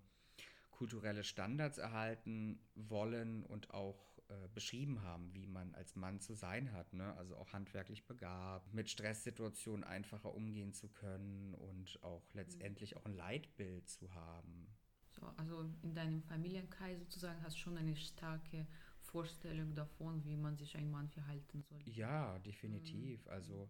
kulturelle 0.73 1.23
Standards 1.23 1.77
erhalten 1.77 2.59
wollen 2.75 3.43
und 3.43 3.73
auch 3.73 4.19
äh, 4.29 4.47
beschrieben 4.53 5.01
haben, 5.01 5.33
wie 5.33 5.47
man 5.47 5.73
als 5.75 5.95
Mann 5.95 6.19
zu 6.19 6.33
sein 6.33 6.71
hat. 6.73 6.93
Ne? 6.93 7.15
Also 7.17 7.35
auch 7.37 7.53
handwerklich 7.53 8.05
begabt, 8.05 8.73
mit 8.73 8.89
Stresssituationen 8.89 9.83
einfacher 9.83 10.33
umgehen 10.33 10.73
zu 10.73 10.89
können 10.89 11.53
und 11.55 12.01
auch 12.03 12.23
letztendlich 12.33 12.97
auch 12.97 13.05
ein 13.05 13.15
Leitbild 13.15 13.87
zu 13.89 14.13
haben. 14.13 14.67
So, 15.11 15.21
also 15.37 15.69
in 15.83 15.93
deinem 15.93 16.23
Familienkreis 16.23 16.99
sozusagen 16.99 17.41
hast 17.43 17.55
du 17.55 17.59
schon 17.59 17.77
eine 17.77 17.95
starke 17.95 18.65
Vorstellung 18.99 19.75
davon, 19.75 20.23
wie 20.25 20.35
man 20.35 20.57
sich 20.57 20.75
ein 20.75 20.89
Mann 20.89 21.07
verhalten 21.09 21.61
soll. 21.61 21.81
Ja, 21.85 22.39
definitiv. 22.39 23.25
Mhm. 23.25 23.31
Also 23.31 23.69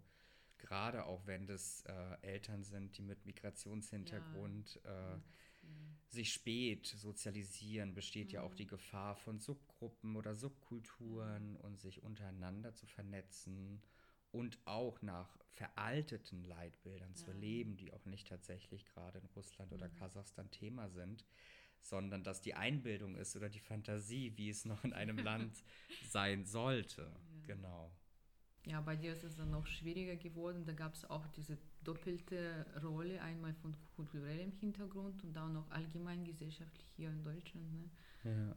gerade 0.58 1.06
auch 1.06 1.26
wenn 1.26 1.46
das 1.46 1.84
äh, 1.86 2.18
Eltern 2.22 2.64
sind, 2.64 2.98
die 2.98 3.02
mit 3.02 3.26
Migrationshintergrund 3.26 4.80
ja. 4.86 5.16
äh, 5.16 5.20
sich 6.14 6.32
spät 6.32 6.86
sozialisieren, 6.86 7.94
besteht 7.94 8.30
mhm. 8.30 8.34
ja 8.34 8.42
auch 8.44 8.52
mhm. 8.52 8.58
die 8.58 8.68
Gefahr 8.68 9.16
von 9.16 9.40
Subgruppen 9.40 10.16
oder 10.16 10.36
Subkulturen 10.36 11.56
und 11.58 11.80
sich 11.80 12.04
untereinander 12.04 12.74
zu 12.76 12.86
vernetzen 12.86 13.82
und 14.32 14.58
auch 14.66 15.02
nach 15.02 15.38
veralteten 15.52 16.44
Leitbildern 16.44 17.12
ja. 17.12 17.16
zu 17.16 17.32
leben, 17.32 17.78
die 17.78 17.94
auch 17.94 18.06
nicht 18.06 18.28
tatsächlich 18.28 18.86
gerade 18.86 19.20
in 19.20 19.26
Russland 19.36 19.72
mhm. 19.72 19.78
oder 19.78 19.90
Kasachstan 19.90 20.50
Thema 20.52 20.90
sind, 20.90 21.26
sondern 21.80 22.24
dass 22.24 22.42
die 22.42 22.54
Einbildung 22.54 23.16
ist 23.16 23.36
oder 23.36 23.50
die 23.50 23.60
Fantasie, 23.60 24.34
wie 24.38 24.50
es 24.50 24.66
noch 24.66 24.84
in 24.84 24.94
einem 24.94 25.18
Land 25.18 25.64
sein 26.10 26.46
sollte. 26.46 27.02
Ja. 27.02 27.56
Genau. 27.56 27.92
Ja, 28.66 28.80
bei 28.80 28.96
dir 28.96 29.12
ist 29.12 29.24
es 29.24 29.36
dann 29.36 29.52
noch 29.52 29.68
schwieriger 29.68 30.16
geworden. 30.16 30.66
Da 30.66 30.72
gab 30.72 30.94
es 30.94 31.04
auch 31.10 31.28
diese 31.28 31.58
doppelte 31.84 32.66
Rolle, 32.84 33.22
einmal 33.22 33.54
von 33.56 33.76
kulturellem 33.96 34.52
Hintergrund 34.60 35.24
und 35.24 35.34
dann 35.34 35.54
noch 35.54 35.70
allgemein 35.72 36.24
gesellschaftlich 36.24 36.88
hier 36.96 37.10
in 37.10 37.24
Deutschland. 37.24 37.74
Ne? 37.74 37.90
Ja. 38.24 38.48
ja 38.48 38.56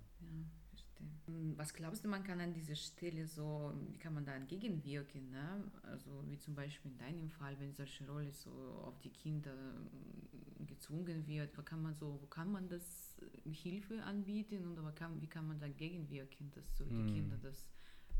verstehe. 0.97 1.59
Was 1.59 1.73
glaubst 1.75 2.05
du, 2.05 2.09
man 2.09 2.25
kann 2.25 2.41
an 2.41 2.53
dieser 2.53 2.75
Stelle 2.75 3.27
so, 3.27 3.73
wie 3.89 3.99
kann 3.99 4.15
man 4.15 4.25
da 4.25 4.35
entgegenwirken? 4.35 5.31
Ne? 5.31 5.65
Also 5.83 6.25
wie 6.29 6.39
zum 6.39 6.55
Beispiel 6.55 6.91
in 6.91 6.99
deinem 6.99 7.31
Fall, 7.31 7.59
wenn 7.61 7.73
solche 7.73 8.07
Rolle 8.07 8.33
so 8.33 8.51
auf 8.85 8.99
die 9.01 9.11
Kinder 9.11 9.55
hm, 9.55 10.67
gezwungen 10.67 11.27
wird, 11.27 11.57
wo 11.57 11.63
kann 11.63 11.83
man 11.83 11.95
so, 11.95 12.19
wo 12.21 12.27
kann 12.27 12.51
man 12.51 12.69
das 12.69 13.17
äh, 13.21 13.53
Hilfe 13.53 14.03
anbieten 14.05 14.67
und 14.67 14.95
kann, 14.95 15.21
wie 15.21 15.29
kann 15.29 15.47
man 15.47 15.59
dagegen 15.59 16.09
wirken, 16.11 16.51
dass 16.53 16.77
so 16.77 16.85
die 16.85 16.95
hm. 16.95 17.07
Kinder 17.07 17.37
das 17.39 17.69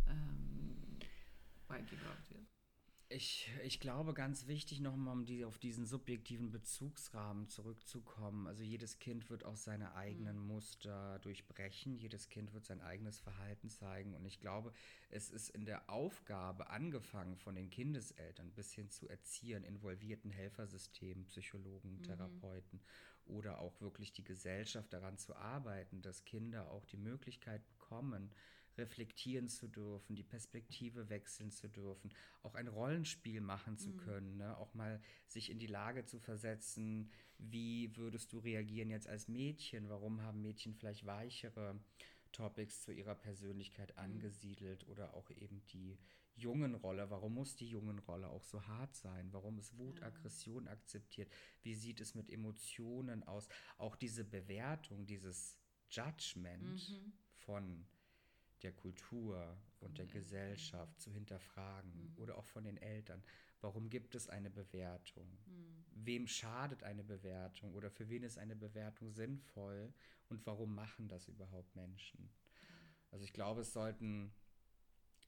ähm, 0.09 0.77
beigebracht 1.69 2.31
wird? 2.31 2.56
Ich, 3.09 3.49
ich 3.63 3.79
glaube, 3.79 4.15
ganz 4.15 4.49
wichtig 4.49 4.81
nochmal, 4.81 5.15
um 5.15 5.27
die, 5.27 5.45
auf 5.45 5.59
diesen 5.59 5.87
subjektiven 5.87 6.51
Bezugsrahmen 6.51 7.49
zurückzukommen. 7.49 8.49
Also 8.49 8.65
jedes 8.65 8.99
Kind 8.99 9.31
wird 9.31 9.45
auch 9.45 9.57
seine 9.57 9.95
eigenen 9.95 10.41
mhm. 10.41 10.49
Muster 10.49 11.21
durchbrechen, 11.21 11.97
jedes 11.97 12.29
Kind 12.29 12.53
wird 12.53 12.67
sein 12.67 12.81
eigenes 12.81 13.21
Verhalten 13.21 13.71
zeigen. 13.71 14.15
Und 14.15 14.25
ich 14.25 14.41
glaube, 14.41 14.73
es 15.09 15.31
ist 15.31 15.51
in 15.51 15.67
der 15.67 15.89
Aufgabe, 15.89 16.69
angefangen 16.69 17.37
von 17.37 17.55
den 17.55 17.71
Kindeseltern 17.71 18.51
bis 18.51 18.73
hin 18.73 18.91
zu 18.91 19.09
Erziehern, 19.09 19.63
involvierten 19.63 20.33
Helfersystemen, 20.33 21.27
Psychologen, 21.27 21.99
mhm. 21.99 22.03
Therapeuten 22.03 22.81
oder 23.27 23.61
auch 23.61 23.81
wirklich 23.81 24.13
die 24.13 24.25
Gesellschaft 24.25 24.93
daran 24.93 25.17
zu 25.17 25.37
arbeiten, 25.37 26.03
dass 26.03 26.25
Kinder 26.25 26.73
auch 26.73 26.85
die 26.85 26.97
Möglichkeit 26.97 27.67
bekommen, 27.69 28.33
reflektieren 28.79 29.49
zu 29.49 29.69
dürfen, 29.69 30.17
die 30.17 30.23
Perspektive 30.23 31.09
wechseln 31.09 31.51
zu 31.51 31.69
dürfen, 31.69 32.13
auch 32.43 32.55
ein 32.55 32.69
Rollenspiel 32.69 33.41
machen 33.41 33.79
zu 33.79 33.91
mhm. 33.91 33.97
können, 33.99 34.37
ne? 34.37 34.57
auch 34.57 34.75
mal 34.75 35.01
sich 35.27 35.51
in 35.51 35.59
die 35.59 35.67
Lage 35.67 36.05
zu 36.05 36.19
versetzen, 36.19 37.11
wie 37.39 37.95
würdest 37.97 38.33
du 38.33 38.39
reagieren 38.39 38.91
jetzt 38.91 39.09
als 39.09 39.29
Mädchen, 39.29 39.89
warum 39.89 40.23
haben 40.23 40.43
Mädchen 40.43 40.75
vielleicht 40.75 41.07
weichere 41.07 41.79
Topics 42.33 42.83
zu 42.83 42.93
ihrer 42.93 43.15
Persönlichkeit 43.15 43.93
mhm. 43.97 44.03
angesiedelt 44.03 44.87
oder 44.89 45.15
auch 45.15 45.31
eben 45.31 45.65
die 45.67 45.99
jungen 46.37 46.75
Rolle, 46.75 47.09
warum 47.11 47.35
muss 47.35 47.57
die 47.57 47.69
jungen 47.69 47.99
Rolle 48.01 48.29
auch 48.29 48.45
so 48.45 48.67
hart 48.67 48.95
sein? 48.95 49.33
Warum 49.33 49.59
ist 49.59 49.77
Wut. 49.79 50.03
Aggression 50.03 50.69
akzeptiert? 50.69 51.33
Wie 51.63 51.75
sieht 51.75 52.01
es 52.01 52.15
mit 52.15 52.31
Emotionen 52.31 53.23
aus? 53.25 53.49
Auch 53.79 53.97
diese 53.97 54.25
Bewertung, 54.25 55.07
dieses 55.07 55.59
Judgment 55.89 56.91
mhm. 56.91 57.13
von 57.37 57.87
der 58.67 58.73
Kultur 58.73 59.57
und 59.79 59.97
der 59.97 60.07
Gesellschaft 60.07 61.01
zu 61.01 61.13
hinterfragen 61.13 61.93
mhm. 61.93 62.19
oder 62.19 62.37
auch 62.37 62.47
von 62.47 62.65
den 62.65 62.77
Eltern. 62.77 63.23
Warum 63.61 63.89
gibt 63.89 64.17
es 64.17 64.29
eine 64.29 64.51
Bewertung? 64.51 65.29
Mhm. 65.47 65.85
Wem 66.05 66.27
schadet 66.27 66.83
eine 66.83 67.05
Bewertung 67.05 67.75
oder 67.75 67.91
für 67.91 68.09
wen 68.09 68.25
ist 68.25 68.39
eine 68.39 68.57
Bewertung 68.57 69.13
sinnvoll 69.13 69.95
und 70.29 70.45
warum 70.47 70.75
machen 70.75 71.07
das 71.07 71.29
überhaupt 71.29 71.77
Menschen? 71.77 72.29
Also 73.13 73.25
ich 73.25 73.33
glaube, 73.33 73.61
es 73.61 73.73
sollten 73.73 74.33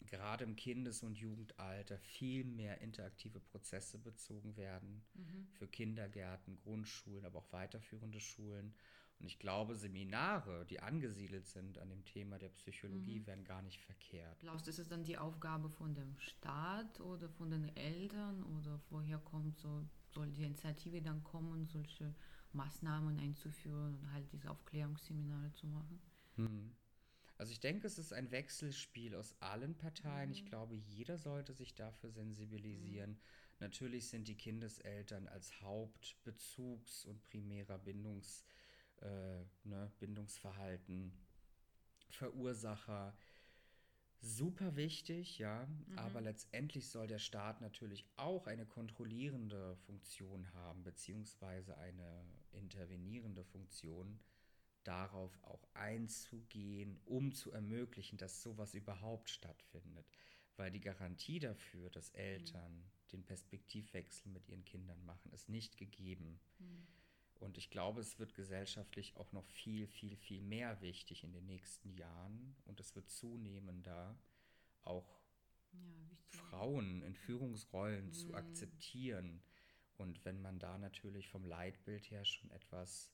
gerade 0.00 0.42
im 0.42 0.56
Kindes- 0.56 1.04
und 1.04 1.16
Jugendalter 1.16 1.96
viel 1.98 2.44
mehr 2.44 2.80
interaktive 2.80 3.38
Prozesse 3.38 3.98
bezogen 3.98 4.56
werden 4.56 5.04
mhm. 5.14 5.46
für 5.52 5.68
Kindergärten, 5.68 6.56
Grundschulen, 6.56 7.24
aber 7.24 7.38
auch 7.38 7.52
weiterführende 7.52 8.18
Schulen 8.18 8.74
und 9.20 9.26
ich 9.26 9.38
glaube, 9.38 9.74
Seminare, 9.74 10.64
die 10.66 10.80
angesiedelt 10.80 11.46
sind 11.46 11.78
an 11.78 11.88
dem 11.88 12.04
Thema 12.04 12.38
der 12.38 12.50
Psychologie, 12.50 13.20
mhm. 13.20 13.26
wären 13.26 13.44
gar 13.44 13.62
nicht 13.62 13.80
verkehrt. 13.80 14.38
Glaubst 14.40 14.66
du, 14.66 14.70
ist 14.70 14.78
es 14.78 14.88
dann 14.88 15.02
die 15.02 15.18
Aufgabe 15.18 15.68
von 15.70 15.94
dem 15.94 16.16
Staat 16.18 17.00
oder 17.00 17.28
von 17.28 17.50
den 17.50 17.76
Eltern 17.76 18.44
oder 18.44 18.80
woher 18.90 19.18
kommt 19.18 19.58
so, 19.58 19.84
soll 20.10 20.30
die 20.30 20.44
Initiative 20.44 21.02
dann 21.02 21.24
kommen, 21.24 21.66
solche 21.66 22.14
Maßnahmen 22.52 23.18
einzuführen 23.18 23.96
und 23.96 24.12
halt 24.12 24.30
diese 24.32 24.50
Aufklärungsseminare 24.50 25.52
zu 25.52 25.66
machen? 25.66 26.00
Mhm. 26.36 26.76
Also 27.38 27.52
ich 27.52 27.60
denke, 27.60 27.86
es 27.86 27.98
ist 27.98 28.12
ein 28.12 28.30
Wechselspiel 28.30 29.14
aus 29.14 29.34
allen 29.40 29.76
Parteien. 29.76 30.28
Mhm. 30.30 30.34
Ich 30.34 30.46
glaube, 30.46 30.76
jeder 30.76 31.18
sollte 31.18 31.54
sich 31.54 31.74
dafür 31.74 32.10
sensibilisieren. 32.10 33.10
Mhm. 33.10 33.18
Natürlich 33.60 34.08
sind 34.08 34.28
die 34.28 34.36
Kindeseltern 34.36 35.26
als 35.26 35.52
Hauptbezugs- 35.60 37.04
und 37.04 37.20
primärer 37.22 37.78
Bindungs- 37.78 38.44
äh, 39.02 39.44
ne, 39.64 39.90
Bindungsverhalten, 39.98 41.12
Verursacher. 42.10 43.14
Super 44.20 44.74
wichtig, 44.74 45.38
ja, 45.38 45.66
mhm. 45.66 45.98
aber 45.98 46.20
letztendlich 46.20 46.88
soll 46.88 47.06
der 47.06 47.20
Staat 47.20 47.60
natürlich 47.60 48.04
auch 48.16 48.48
eine 48.48 48.66
kontrollierende 48.66 49.76
Funktion 49.86 50.52
haben, 50.54 50.82
beziehungsweise 50.82 51.78
eine 51.78 52.24
intervenierende 52.50 53.44
Funktion, 53.44 54.18
darauf 54.82 55.38
auch 55.44 55.68
einzugehen, 55.74 56.98
um 57.04 57.32
zu 57.32 57.52
ermöglichen, 57.52 58.16
dass 58.16 58.42
sowas 58.42 58.74
überhaupt 58.74 59.28
stattfindet. 59.28 60.06
Weil 60.56 60.72
die 60.72 60.80
Garantie 60.80 61.38
dafür, 61.38 61.90
dass 61.90 62.10
Eltern 62.10 62.72
mhm. 62.72 62.90
den 63.12 63.24
Perspektivwechsel 63.24 64.32
mit 64.32 64.48
ihren 64.48 64.64
Kindern 64.64 65.04
machen, 65.04 65.30
ist 65.32 65.48
nicht 65.48 65.76
gegeben. 65.76 66.40
Mhm. 66.58 66.86
Und 67.40 67.56
ich 67.56 67.70
glaube, 67.70 68.00
es 68.00 68.18
wird 68.18 68.34
gesellschaftlich 68.34 69.16
auch 69.16 69.32
noch 69.32 69.46
viel, 69.46 69.86
viel, 69.86 70.16
viel 70.16 70.40
mehr 70.40 70.80
wichtig 70.80 71.22
in 71.22 71.32
den 71.32 71.46
nächsten 71.46 71.92
Jahren. 71.94 72.56
Und 72.64 72.80
es 72.80 72.94
wird 72.96 73.08
zunehmender 73.10 74.18
auch 74.82 75.20
ja, 75.72 75.78
Frauen 76.26 77.02
in 77.02 77.14
Führungsrollen 77.14 78.06
mhm. 78.06 78.12
zu 78.12 78.34
akzeptieren. 78.34 79.42
Und 79.96 80.24
wenn 80.24 80.40
man 80.40 80.58
da 80.58 80.78
natürlich 80.78 81.28
vom 81.28 81.44
Leitbild 81.44 82.10
her 82.10 82.24
schon 82.24 82.50
etwas 82.50 83.12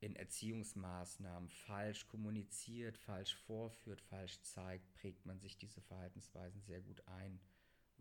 in 0.00 0.16
Erziehungsmaßnahmen 0.16 1.48
falsch 1.48 2.08
kommuniziert, 2.08 2.98
falsch 2.98 3.36
vorführt, 3.36 4.00
falsch 4.00 4.40
zeigt, 4.42 4.92
prägt 4.94 5.26
man 5.26 5.38
sich 5.38 5.56
diese 5.58 5.80
Verhaltensweisen 5.80 6.60
sehr 6.62 6.80
gut 6.80 7.06
ein 7.06 7.40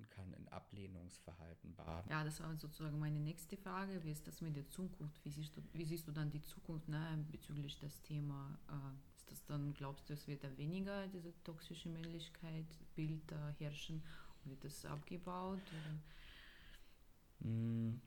und 0.01 0.09
kann 0.09 0.33
in 0.33 0.47
Ablehnungsverhalten 0.47 1.75
baden. 1.75 2.09
Ja, 2.09 2.23
das 2.23 2.39
war 2.41 2.55
sozusagen 2.55 2.99
meine 2.99 3.19
nächste 3.19 3.55
Frage. 3.57 4.03
Wie 4.03 4.11
ist 4.11 4.27
das 4.27 4.41
mit 4.41 4.55
der 4.55 4.67
Zukunft? 4.67 5.23
Wie 5.23 5.29
siehst 5.29 5.55
du, 5.55 5.61
wie 5.73 5.85
siehst 5.85 6.07
du 6.07 6.11
dann 6.11 6.31
die 6.31 6.41
Zukunft 6.41 6.87
ne, 6.87 7.23
bezüglich 7.31 7.77
des 7.79 8.01
Thema? 8.01 8.57
Äh, 8.67 9.15
ist 9.15 9.31
das 9.31 9.45
dann, 9.45 9.73
glaubst 9.73 10.09
du, 10.09 10.13
es 10.13 10.27
wird 10.27 10.43
da 10.43 10.57
weniger 10.57 11.07
diese 11.07 11.31
toxische 11.43 11.89
Männlichkeit, 11.89 12.65
Bild 12.95 13.31
herrschen? 13.59 14.03
Wird 14.45 14.63
das 14.63 14.85
abgebaut? 14.85 15.61
Oder? 15.61 17.47
Hm. 17.47 18.01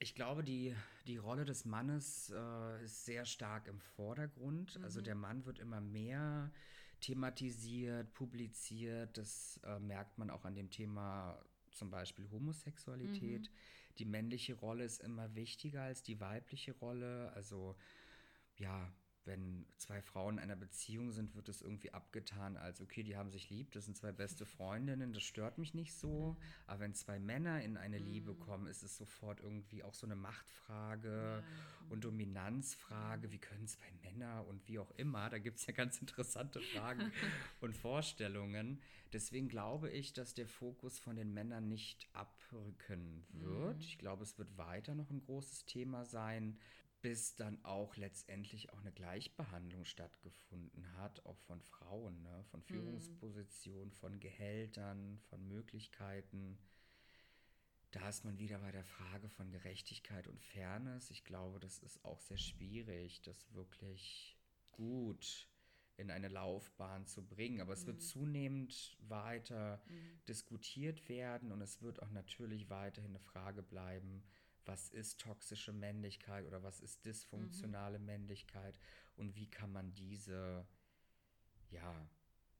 Ich 0.00 0.14
glaube, 0.14 0.44
die, 0.44 0.76
die 1.08 1.16
Rolle 1.16 1.44
des 1.44 1.64
Mannes 1.64 2.30
äh, 2.30 2.84
ist 2.84 3.04
sehr 3.04 3.24
stark 3.24 3.66
im 3.66 3.80
Vordergrund. 3.80 4.76
Also 4.76 4.78
mhm. 4.78 4.84
Also 4.84 5.00
der 5.00 5.14
Mann 5.16 5.44
wird 5.44 5.58
immer 5.58 5.80
mehr 5.80 6.52
thematisiert, 7.00 8.12
publiziert. 8.14 9.16
Das 9.16 9.60
äh, 9.64 9.78
merkt 9.78 10.18
man 10.18 10.30
auch 10.30 10.44
an 10.44 10.54
dem 10.54 10.70
Thema 10.70 11.38
zum 11.72 11.90
Beispiel 11.90 12.28
Homosexualität. 12.30 13.42
Mhm. 13.42 13.54
Die 13.98 14.04
männliche 14.04 14.54
Rolle 14.54 14.84
ist 14.84 15.00
immer 15.02 15.34
wichtiger 15.34 15.82
als 15.82 16.02
die 16.02 16.20
weibliche 16.20 16.72
Rolle. 16.72 17.32
Also 17.34 17.76
ja, 18.56 18.92
wenn 19.24 19.66
zwei 19.76 20.00
Frauen 20.00 20.38
in 20.38 20.44
einer 20.44 20.56
Beziehung 20.56 21.12
sind, 21.12 21.34
wird 21.34 21.48
es 21.48 21.60
irgendwie 21.60 21.92
abgetan 21.92 22.56
als, 22.56 22.80
okay, 22.80 23.02
die 23.02 23.16
haben 23.16 23.30
sich 23.30 23.50
lieb, 23.50 23.72
das 23.72 23.84
sind 23.84 23.96
zwei 23.96 24.12
beste 24.12 24.46
Freundinnen, 24.46 25.12
das 25.12 25.22
stört 25.22 25.58
mich 25.58 25.74
nicht 25.74 25.94
so. 25.94 26.36
Aber 26.66 26.80
wenn 26.80 26.94
zwei 26.94 27.18
Männer 27.18 27.62
in 27.62 27.76
eine 27.76 27.98
Liebe 27.98 28.32
mhm. 28.32 28.40
kommen, 28.40 28.66
ist 28.66 28.82
es 28.82 28.96
sofort 28.96 29.40
irgendwie 29.40 29.82
auch 29.82 29.94
so 29.94 30.06
eine 30.06 30.16
Machtfrage 30.16 31.44
und 31.90 32.04
Dominanzfrage. 32.04 33.30
Wie 33.30 33.38
können 33.38 33.66
zwei 33.66 33.90
Männer 34.02 34.46
und 34.46 34.66
wie 34.66 34.78
auch 34.78 34.90
immer, 34.92 35.28
da 35.30 35.38
gibt 35.38 35.58
es 35.58 35.66
ja 35.66 35.72
ganz 35.72 36.00
interessante 36.00 36.60
Fragen 36.60 37.12
und 37.60 37.74
Vorstellungen. 37.74 38.80
Deswegen 39.12 39.48
glaube 39.48 39.90
ich, 39.90 40.12
dass 40.12 40.34
der 40.34 40.48
Fokus 40.48 40.98
von 40.98 41.16
den 41.16 41.32
Männern 41.32 41.68
nicht 41.68 42.08
abrücken 42.12 43.24
wird. 43.30 43.76
Mhm. 43.76 43.80
Ich 43.80 43.98
glaube, 43.98 44.22
es 44.22 44.38
wird 44.38 44.56
weiter 44.58 44.94
noch 44.94 45.10
ein 45.10 45.20
großes 45.20 45.64
Thema 45.66 46.04
sein 46.04 46.58
bis 47.00 47.36
dann 47.36 47.64
auch 47.64 47.96
letztendlich 47.96 48.72
auch 48.72 48.80
eine 48.80 48.92
Gleichbehandlung 48.92 49.84
stattgefunden 49.84 50.96
hat, 50.96 51.24
auch 51.26 51.38
von 51.38 51.60
Frauen, 51.62 52.22
ne? 52.22 52.44
von 52.50 52.60
mhm. 52.60 52.64
Führungspositionen, 52.64 53.92
von 53.92 54.18
Gehältern, 54.18 55.20
von 55.28 55.46
Möglichkeiten. 55.46 56.58
Da 57.92 58.08
ist 58.08 58.24
man 58.24 58.38
wieder 58.38 58.58
bei 58.58 58.72
der 58.72 58.84
Frage 58.84 59.28
von 59.28 59.50
Gerechtigkeit 59.50 60.26
und 60.26 60.40
Fairness. 60.40 61.10
Ich 61.10 61.24
glaube, 61.24 61.60
das 61.60 61.78
ist 61.78 62.04
auch 62.04 62.20
sehr 62.20 62.36
schwierig, 62.36 63.22
das 63.22 63.54
wirklich 63.54 64.36
gut 64.72 65.48
in 65.96 66.10
eine 66.10 66.28
Laufbahn 66.28 67.06
zu 67.06 67.26
bringen. 67.26 67.60
Aber 67.60 67.72
es 67.72 67.82
mhm. 67.82 67.88
wird 67.88 68.02
zunehmend 68.02 68.96
weiter 69.00 69.82
mhm. 69.88 70.20
diskutiert 70.28 71.08
werden 71.08 71.52
und 71.52 71.60
es 71.60 71.80
wird 71.82 72.02
auch 72.02 72.10
natürlich 72.10 72.70
weiterhin 72.70 73.10
eine 73.12 73.20
Frage 73.20 73.62
bleiben, 73.62 74.22
was 74.68 74.90
ist 74.90 75.18
toxische 75.18 75.72
Männlichkeit 75.72 76.46
oder 76.46 76.62
was 76.62 76.80
ist 76.80 77.04
dysfunktionale 77.04 77.98
mhm. 77.98 78.04
Männlichkeit 78.04 78.78
und 79.16 79.34
wie 79.34 79.48
kann 79.48 79.72
man 79.72 79.94
diese, 79.94 80.66
ja, 81.70 82.08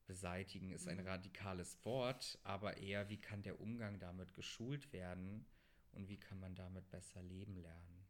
beseitigen 0.06 0.70
ist 0.70 0.88
ein 0.88 0.98
mhm. 0.98 1.06
radikales 1.06 1.84
Wort, 1.84 2.38
aber 2.42 2.78
eher, 2.78 3.10
wie 3.10 3.20
kann 3.20 3.42
der 3.42 3.60
Umgang 3.60 4.00
damit 4.00 4.34
geschult 4.34 4.92
werden 4.92 5.44
und 5.92 6.08
wie 6.08 6.18
kann 6.18 6.40
man 6.40 6.54
damit 6.54 6.90
besser 6.90 7.22
leben 7.22 7.56
lernen. 7.56 8.06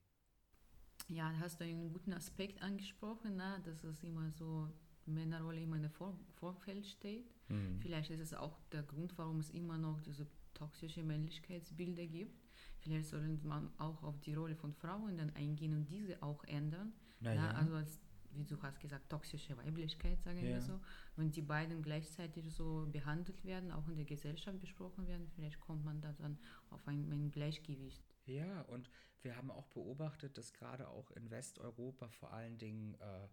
Ja, 1.09 1.33
da 1.33 1.39
hast 1.41 1.61
du 1.61 1.65
einen 1.65 1.93
guten 1.93 2.13
Aspekt 2.13 2.63
angesprochen, 2.63 3.37
ne? 3.37 3.61
dass 3.65 3.83
es 3.83 4.03
immer 4.05 4.31
so 4.31 4.73
Männerrolle 5.07 5.61
immer 5.61 5.77
in 5.77 5.83
der 5.83 5.91
Vor 5.91 6.17
Vorfeld 6.35 6.87
steht. 6.87 7.35
Mhm. 7.49 7.81
Vielleicht 7.81 8.11
ist 8.11 8.21
es 8.21 8.35
auch 8.35 8.61
der 8.71 8.83
Grund, 8.83 9.17
warum 9.19 9.41
es 9.41 9.51
immer 9.51 9.79
noch 9.79 10.01
diese 10.03 10.27
toxische 10.55 11.03
Männlichkeitsbilder 11.03 12.07
gibt. 12.07 12.48
Vielleicht 12.81 13.09
sollte 13.09 13.47
man 13.47 13.71
auch 13.79 14.03
auf 14.03 14.21
die 14.21 14.35
Rolle 14.35 14.55
von 14.55 14.73
Frauen 14.73 15.17
dann 15.19 15.31
eingehen 15.31 15.75
und 15.75 15.87
diese 15.87 16.23
auch 16.23 16.45
ändern. 16.45 16.93
Naja. 17.21 17.43
Ja, 17.43 17.51
also 17.53 17.75
als, 17.75 18.01
wie 18.33 18.45
du 18.45 18.61
hast 18.63 18.81
gesagt, 18.81 19.11
toxische 19.11 19.57
Weiblichkeit, 19.57 20.23
sagen 20.23 20.39
ja. 20.39 20.55
wir 20.55 20.61
so. 20.61 20.81
Wenn 21.17 21.31
die 21.31 21.43
beiden 21.43 21.83
gleichzeitig 21.83 22.53
so 22.53 22.89
behandelt 22.91 23.45
werden, 23.45 23.73
auch 23.73 23.89
in 23.89 23.97
der 23.97 24.05
Gesellschaft 24.05 24.61
besprochen 24.61 25.07
werden, 25.07 25.29
vielleicht 25.35 25.61
kommt 25.61 25.85
man 25.85 26.01
da 26.01 26.13
dann 26.13 26.39
auf 26.71 26.87
ein, 26.87 27.11
ein 27.11 27.31
Gleichgewicht. 27.31 28.05
Ja, 28.27 28.63
und 28.63 28.91
wir 29.23 29.37
haben 29.37 29.51
auch 29.51 29.67
beobachtet, 29.69 30.39
dass 30.39 30.53
gerade 30.53 30.89
auch 30.89 31.11
in 31.13 31.31
Westeuropa 31.31 32.09
vor 32.11 32.33
allen 32.33 32.59
Dingen 32.59 32.95
äh, 32.95 33.29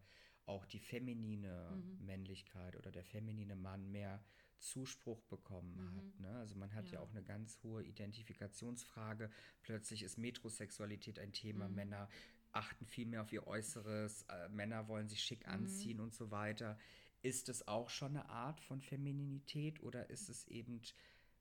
auch 0.45 0.65
die 0.65 0.79
feminine 0.79 1.69
mhm. 1.71 2.05
Männlichkeit 2.05 2.75
oder 2.75 2.91
der 2.91 3.03
feminine 3.03 3.55
Mann 3.55 3.91
mehr 3.91 4.23
Zuspruch 4.59 5.21
bekommen 5.23 5.75
mhm. 5.75 5.97
hat. 5.97 6.19
Ne? 6.19 6.39
Also 6.39 6.55
man 6.55 6.73
hat 6.73 6.87
ja. 6.87 6.95
ja. 6.95 6.99
auch 7.01 7.11
eine 7.11 7.23
ganz 7.23 7.59
hohe 7.63 7.83
Identifikationsfrage. 7.83 9.29
Plötzlich 9.61 10.03
ist 10.03 10.17
Metrosexualität 10.17 11.19
ein 11.19 11.33
Thema. 11.33 11.67
Mhm. 11.67 11.75
Männer 11.75 12.09
achten 12.51 12.85
viel 12.85 13.05
mehr 13.05 13.21
auf 13.21 13.33
ihr 13.33 13.45
Äußeres, 13.45 14.23
äh, 14.23 14.49
Männer 14.49 14.87
wollen 14.87 15.09
sich 15.09 15.21
schick 15.21 15.45
mhm. 15.45 15.53
anziehen 15.53 15.99
und 15.99 16.13
so 16.13 16.31
weiter. 16.31 16.77
Ist 17.21 17.49
es 17.49 17.67
auch 17.67 17.89
schon 17.89 18.15
eine 18.15 18.29
Art 18.29 18.61
von 18.61 18.81
Femininität 18.81 19.81
oder 19.81 20.09
ist 20.09 20.29
es 20.29 20.47
eben 20.47 20.81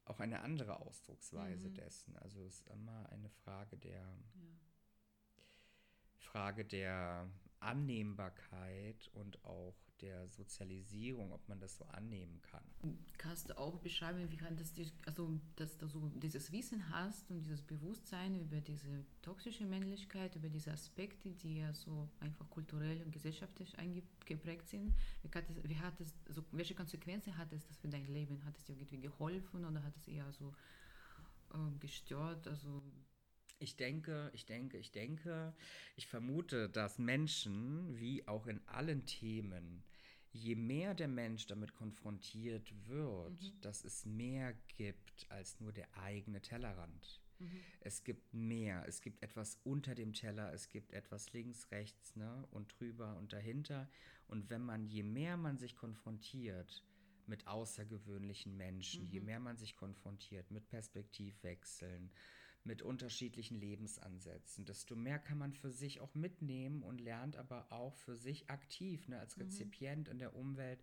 auch 0.07 0.21
eine 0.21 0.41
andere 0.41 0.81
Ausdrucksweise 0.81 1.69
mhm. 1.71 1.75
dessen? 1.75 2.17
Also 2.17 2.43
es 2.43 2.61
ist 2.61 2.69
immer 2.69 3.09
eine 3.11 3.29
Frage 3.31 3.77
der 3.77 4.01
ja. 4.01 4.19
Frage 6.19 6.65
der 6.65 7.29
Annehmbarkeit 7.61 9.09
und 9.13 9.45
auch 9.45 9.77
der 10.01 10.29
Sozialisierung, 10.29 11.33
ob 11.33 11.49
man 11.49 11.61
das 11.61 11.77
so 11.77 11.85
annehmen 11.87 12.41
kann. 12.43 12.63
Kannst 13.19 13.51
du 13.51 13.59
auch 13.59 13.79
beschreiben, 13.79 14.31
wie 14.31 14.37
kann 14.37 14.57
das, 14.57 14.73
also 15.07 15.41
dass 15.57 15.79
du 15.79 15.87
so 15.87 16.09
dieses 16.15 16.53
Wissen 16.53 16.91
hast 16.91 17.31
und 17.31 17.41
dieses 17.41 17.63
Bewusstsein 17.63 18.39
über 18.41 18.61
diese 18.61 19.05
toxische 19.23 19.65
Männlichkeit, 19.65 20.37
über 20.37 20.49
diese 20.49 20.73
Aspekte, 20.73 21.31
die 21.31 21.59
ja 21.59 21.73
so 21.73 22.09
einfach 22.21 22.49
kulturell 22.51 23.03
und 23.03 23.13
gesellschaftlich 23.13 23.79
eingeprägt 23.79 24.69
sind. 24.69 24.95
Wie 25.23 25.31
hat 25.35 25.49
es, 25.49 25.69
wie 25.69 25.79
hat 25.79 26.01
es 26.01 26.15
so, 26.29 26.45
welche 26.53 26.75
Konsequenzen 26.75 27.37
hat 27.37 27.53
es 27.53 27.67
das 27.67 27.79
für 27.79 27.89
dein 27.89 28.07
Leben? 28.07 28.45
Hat 28.45 28.57
es 28.57 28.65
dir 28.65 28.75
irgendwie 28.75 29.01
geholfen 29.01 29.65
oder 29.65 29.83
hat 29.83 29.97
es 29.97 30.09
eher 30.09 30.31
so 30.33 30.53
äh, 31.53 31.79
gestört? 31.79 32.47
Also 32.49 32.83
ich 33.59 33.77
denke, 33.77 34.31
ich 34.35 34.47
denke, 34.47 34.79
ich 34.79 34.91
denke, 34.91 35.55
ich 35.97 36.07
vermute, 36.07 36.69
dass 36.69 36.99
Menschen, 36.99 37.99
wie 37.99 38.27
auch 38.27 38.47
in 38.47 38.61
allen 38.77 39.07
Themen, 39.07 39.85
je 40.33 40.57
mehr 40.57 40.95
der 40.95 41.09
Mensch 41.09 41.47
damit 41.47 41.75
konfrontiert 41.75 42.73
wird, 42.89 43.41
mhm. 43.41 43.61
dass 43.61 43.85
es 43.85 44.05
mehr 44.05 44.55
gibt 44.77 45.31
als 45.31 45.61
nur 45.61 45.73
der 45.73 45.97
eigene 45.97 46.43
Tellerrand. 46.43 47.21
Mhm. 47.39 47.61
Es 47.81 48.05
gibt 48.05 48.35
mehr, 48.35 48.85
es 48.89 49.01
gibt 49.01 49.23
etwas 49.23 49.59
unter 49.65 49.95
dem 49.95 50.13
Teller, 50.13 50.53
es 50.53 50.69
gibt 50.69 50.93
etwas 50.93 51.33
links, 51.33 51.71
rechts 51.71 52.17
ne, 52.17 52.47
und 52.51 52.79
drüber 52.79 53.17
und 53.17 53.33
dahinter. 53.33 53.89
Und 54.27 54.51
wenn 54.51 54.63
man, 54.63 54.87
je 54.87 55.03
mehr 55.03 55.37
man 55.37 55.59
sich 55.59 55.77
konfrontiert 55.77 56.85
mit 57.27 57.47
außergewöhnlichen 57.47 58.57
Menschen, 58.57 59.05
mhm. 59.05 59.11
je 59.11 59.21
mehr 59.21 59.41
man 59.41 59.57
sich 59.57 59.77
konfrontiert 59.77 60.51
mit 60.51 60.69
Perspektivwechseln, 60.69 62.11
mit 62.65 62.83
unterschiedlichen 62.83 63.61
Lebensansätzen. 63.61 64.65
Desto 64.65 64.97
mehr 64.97 65.19
kann 65.19 65.39
man 65.39 65.53
für 65.53 65.71
sich 65.71 66.01
auch 66.01 66.15
mitnehmen 66.15 66.83
und 66.83 67.01
lernt 67.01 67.37
aber 67.37 67.71
auch 67.71 67.95
für 67.95 68.17
sich 68.17 68.51
aktiv, 68.51 69.07
ne, 69.09 69.21
als 69.21 69.37
mhm. 69.37 69.45
Rezipient 69.45 70.09
mhm. 70.09 70.13
in 70.13 70.19
der 70.19 70.35
Umwelt, 70.35 70.83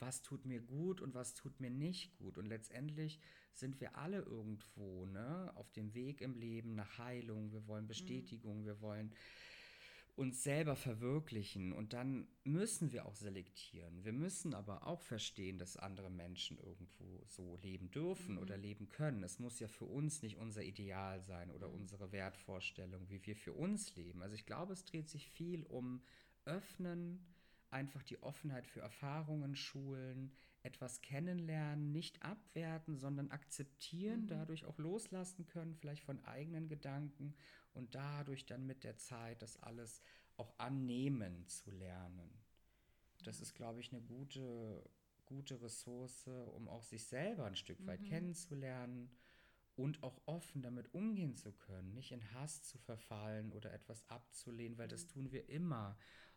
was 0.00 0.22
tut 0.22 0.44
mir 0.44 0.60
gut 0.60 1.00
und 1.00 1.14
was 1.14 1.34
tut 1.34 1.60
mir 1.60 1.70
nicht 1.70 2.16
gut. 2.16 2.38
Und 2.38 2.46
letztendlich 2.46 3.20
sind 3.52 3.80
wir 3.80 3.96
alle 3.96 4.20
irgendwo 4.20 5.06
ne, 5.06 5.52
auf 5.54 5.70
dem 5.72 5.94
Weg 5.94 6.20
im 6.20 6.34
Leben 6.34 6.74
nach 6.74 6.98
Heilung. 6.98 7.52
Wir 7.52 7.66
wollen 7.66 7.84
mhm. 7.84 7.88
Bestätigung, 7.88 8.62
mhm. 8.62 8.66
wir 8.66 8.80
wollen 8.80 9.14
uns 10.20 10.42
selber 10.42 10.76
verwirklichen 10.76 11.72
und 11.72 11.94
dann 11.94 12.28
müssen 12.44 12.92
wir 12.92 13.06
auch 13.06 13.14
selektieren. 13.14 14.04
Wir 14.04 14.12
müssen 14.12 14.52
aber 14.52 14.86
auch 14.86 15.00
verstehen, 15.00 15.58
dass 15.58 15.78
andere 15.78 16.10
Menschen 16.10 16.58
irgendwo 16.58 17.24
so 17.26 17.56
leben 17.62 17.90
dürfen 17.90 18.34
mhm. 18.34 18.42
oder 18.42 18.58
leben 18.58 18.90
können. 18.90 19.22
Es 19.22 19.38
muss 19.38 19.58
ja 19.60 19.66
für 19.66 19.86
uns 19.86 20.20
nicht 20.20 20.36
unser 20.36 20.62
Ideal 20.62 21.22
sein 21.22 21.50
oder 21.50 21.68
mhm. 21.68 21.76
unsere 21.76 22.12
Wertvorstellung, 22.12 23.08
wie 23.08 23.24
wir 23.24 23.34
für 23.34 23.54
uns 23.54 23.96
leben. 23.96 24.20
Also 24.20 24.34
ich 24.34 24.44
glaube, 24.44 24.74
es 24.74 24.84
dreht 24.84 25.08
sich 25.08 25.26
viel 25.26 25.64
um 25.64 26.02
Öffnen, 26.44 27.24
einfach 27.70 28.02
die 28.02 28.22
Offenheit 28.22 28.66
für 28.66 28.80
Erfahrungen 28.80 29.56
schulen, 29.56 30.32
etwas 30.62 31.00
kennenlernen, 31.00 31.92
nicht 31.92 32.22
abwerten, 32.22 32.98
sondern 32.98 33.30
akzeptieren, 33.30 34.24
mhm. 34.24 34.26
dadurch 34.26 34.66
auch 34.66 34.76
loslassen 34.76 35.46
können, 35.46 35.74
vielleicht 35.76 36.04
von 36.04 36.22
eigenen 36.26 36.68
Gedanken 36.68 37.34
und 37.72 37.94
dadurch 37.94 38.46
dann 38.46 38.66
mit 38.66 38.84
der 38.84 38.96
Zeit 38.96 39.42
das 39.42 39.56
alles 39.62 40.02
auch 40.36 40.58
annehmen 40.58 41.46
zu 41.48 41.70
lernen. 41.70 42.30
Das 43.24 43.40
ist, 43.40 43.54
glaube 43.54 43.80
ich, 43.80 43.92
eine 43.92 44.02
gute, 44.02 44.82
gute 45.26 45.60
Ressource, 45.60 46.26
um 46.26 46.68
auch 46.68 46.82
sich 46.82 47.04
selber 47.04 47.44
ein 47.44 47.56
Stück 47.56 47.84
weit 47.86 48.00
mhm. 48.00 48.06
kennenzulernen 48.06 49.10
und 49.76 50.02
auch 50.02 50.20
offen 50.26 50.62
damit 50.62 50.92
umgehen 50.94 51.36
zu 51.36 51.52
können, 51.52 51.94
nicht 51.94 52.12
in 52.12 52.32
Hass 52.32 52.62
zu 52.62 52.78
verfallen 52.78 53.52
oder 53.52 53.72
etwas 53.72 54.08
abzulehnen, 54.08 54.78
weil 54.78 54.86
mhm. 54.86 54.90
das 54.90 55.06
tun 55.06 55.30
wir 55.32 55.48
immer 55.48 55.96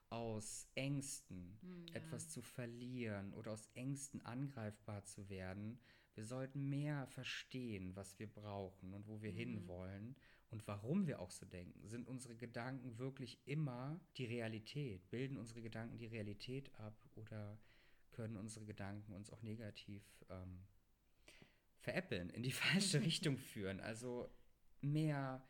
aus 0.10 0.67
Ängsten, 0.76 1.58
mhm, 1.62 1.88
ja. 1.88 1.96
etwas 1.96 2.30
zu 2.30 2.41
verlieren 2.41 3.34
oder 3.34 3.52
aus 3.52 3.67
Ängsten 3.74 4.22
angreifbar 4.22 5.04
zu 5.06 5.30
werden. 5.30 5.80
Wir 6.13 6.26
sollten 6.26 6.69
mehr 6.69 7.08
verstehen, 7.08 7.96
was 7.96 8.19
wir 8.19 8.32
brauchen 8.32 8.93
und 8.93 9.08
wo 9.08 9.22
wir 9.22 9.32
mhm. 9.32 9.38
hinwollen 9.38 10.15
und 10.53 10.67
warum 10.67 11.07
wir 11.07 11.19
auch 11.19 11.31
so 11.31 11.47
denken. 11.47 11.87
Sind 11.89 12.07
unsere 12.07 12.35
Gedanken 12.35 12.99
wirklich 12.99 13.39
immer 13.45 13.99
die 14.17 14.25
Realität? 14.25 15.09
Bilden 15.09 15.35
unsere 15.37 15.63
Gedanken 15.63 15.97
die 15.97 16.05
Realität 16.05 16.73
ab 16.75 16.95
oder 17.15 17.59
können 18.11 18.37
unsere 18.37 18.63
Gedanken 18.63 19.13
uns 19.13 19.31
auch 19.31 19.41
negativ 19.41 20.03
ähm, 20.29 20.67
veräppeln, 21.79 22.29
in 22.29 22.43
die 22.43 22.51
falsche 22.63 23.01
Richtung 23.01 23.37
führen? 23.37 23.79
Also 23.79 24.29
mehr 24.81 25.43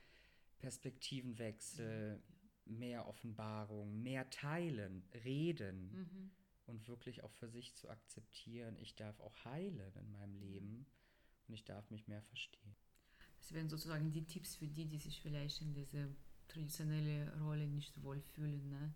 Perspektivenwechsel, 0.60 2.24
mehr 2.64 3.06
Offenbarung, 3.06 4.02
mehr 4.02 4.30
teilen, 4.30 5.04
reden 5.26 5.92
Mhm. 5.92 6.32
und 6.66 6.88
wirklich 6.88 7.26
auch 7.26 7.34
für 7.34 7.50
sich 7.50 7.76
zu 7.76 7.90
akzeptieren, 7.90 8.78
ich 8.78 8.96
darf 8.96 9.20
auch 9.20 9.36
heilen 9.44 9.94
in 9.98 10.10
meinem 10.12 10.36
Leben 10.38 10.86
und 11.50 11.56
ich 11.56 11.66
darf 11.66 11.90
mich 11.90 12.08
mehr 12.08 12.22
verstehen. 12.22 12.78
Das 13.44 13.52
wären 13.54 13.70
sozusagen 13.70 14.12
die 14.12 14.26
Tipps 14.26 14.56
für 14.56 14.68
die, 14.68 14.86
die 14.88 14.98
sich 14.98 15.22
vielleicht 15.22 15.62
in 15.62 15.74
diese 15.74 16.16
traditionelle 16.48 17.38
Rolle 17.42 17.68
nicht 17.68 18.02
wohlfühlen, 18.02 18.70
ne? 18.70 18.94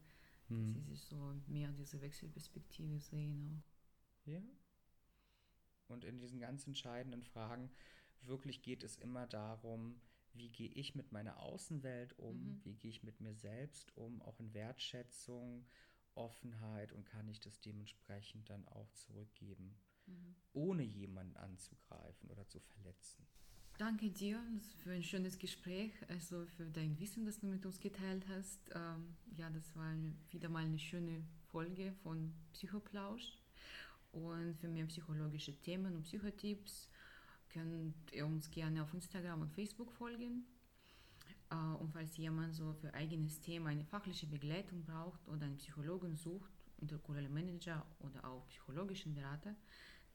dass 0.55 0.57
Hm. 0.57 0.73
sie 0.73 0.81
sich 0.81 1.01
so 1.03 1.35
mehr 1.47 1.71
diese 1.73 2.01
Wechselperspektive 2.01 2.99
sehen 2.99 3.61
auch. 3.61 3.63
Ja. 4.25 4.41
Und 5.87 6.03
in 6.05 6.17
diesen 6.19 6.39
ganz 6.39 6.65
entscheidenden 6.65 7.23
Fragen 7.23 7.71
wirklich 8.21 8.61
geht 8.61 8.83
es 8.83 8.95
immer 8.97 9.27
darum, 9.27 9.99
wie 10.33 10.49
gehe 10.49 10.69
ich 10.69 10.95
mit 10.95 11.11
meiner 11.11 11.39
Außenwelt 11.39 12.17
um, 12.19 12.37
Mhm. 12.37 12.61
wie 12.63 12.75
gehe 12.75 12.91
ich 12.91 13.03
mit 13.03 13.19
mir 13.19 13.33
selbst 13.33 13.95
um, 13.97 14.21
auch 14.21 14.39
in 14.39 14.53
Wertschätzung, 14.53 15.65
Offenheit 16.15 16.91
und 16.93 17.05
kann 17.05 17.27
ich 17.27 17.39
das 17.41 17.59
dementsprechend 17.59 18.49
dann 18.49 18.65
auch 18.67 18.91
zurückgeben, 18.93 19.77
Mhm. 20.07 20.35
ohne 20.53 20.83
jemanden 20.83 21.37
anzugreifen 21.37 22.29
oder 22.29 22.47
zu 22.47 22.59
verletzen. 22.59 23.27
Danke 23.77 24.09
dir 24.09 24.41
für 24.83 24.89
ein 24.89 25.03
schönes 25.03 25.37
Gespräch, 25.37 25.91
also 26.07 26.47
für 26.57 26.65
dein 26.65 26.99
Wissen, 26.99 27.27
das 27.27 27.37
du 27.37 27.45
mit 27.45 27.63
uns 27.63 27.79
geteilt 27.79 28.25
hast. 28.27 28.59
Ähm, 28.73 29.15
ja, 29.35 29.51
das 29.51 29.75
war 29.75 29.93
wieder 30.31 30.49
mal 30.49 30.65
eine 30.65 30.79
schöne 30.79 31.23
Folge 31.51 31.93
von 32.01 32.33
Psychoplausch. 32.53 33.37
Und 34.13 34.55
für 34.55 34.67
mehr 34.67 34.87
psychologische 34.87 35.53
Themen 35.61 35.95
und 35.95 36.05
Psychotipps 36.05 36.89
könnt 37.49 37.93
ihr 38.13 38.25
uns 38.25 38.49
gerne 38.49 38.81
auf 38.81 38.91
Instagram 38.95 39.41
und 39.41 39.53
Facebook 39.53 39.91
folgen. 39.91 40.47
Äh, 41.51 41.55
und 41.55 41.93
falls 41.93 42.17
jemand 42.17 42.55
so 42.55 42.73
für 42.73 42.91
eigenes 42.95 43.41
Thema 43.41 43.69
eine 43.69 43.85
fachliche 43.85 44.25
Begleitung 44.25 44.85
braucht 44.85 45.27
oder 45.27 45.45
einen 45.45 45.57
Psychologen 45.57 46.15
sucht, 46.15 46.51
interkulturelle 46.79 47.29
Manager 47.29 47.85
oder 47.99 48.25
auch 48.25 48.47
psychologischen 48.47 49.13
Berater, 49.13 49.55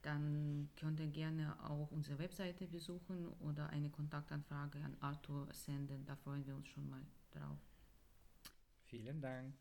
dann 0.03 0.69
könnt 0.77 1.01
ihr 1.01 1.07
gerne 1.07 1.57
auch 1.65 1.91
unsere 1.93 2.19
Webseite 2.19 2.67
besuchen 2.67 3.29
oder 3.41 3.71
eine 3.71 3.89
Kontaktanfrage 3.89 4.79
an 4.79 4.97
Arthur 5.01 5.49
senden. 5.53 6.05
Da 6.05 6.17
freuen 6.17 6.45
wir 6.47 6.55
uns 6.55 6.69
schon 6.69 6.89
mal 6.91 7.03
drauf. 7.31 7.59
Vielen 8.85 9.21
Dank. 9.21 9.55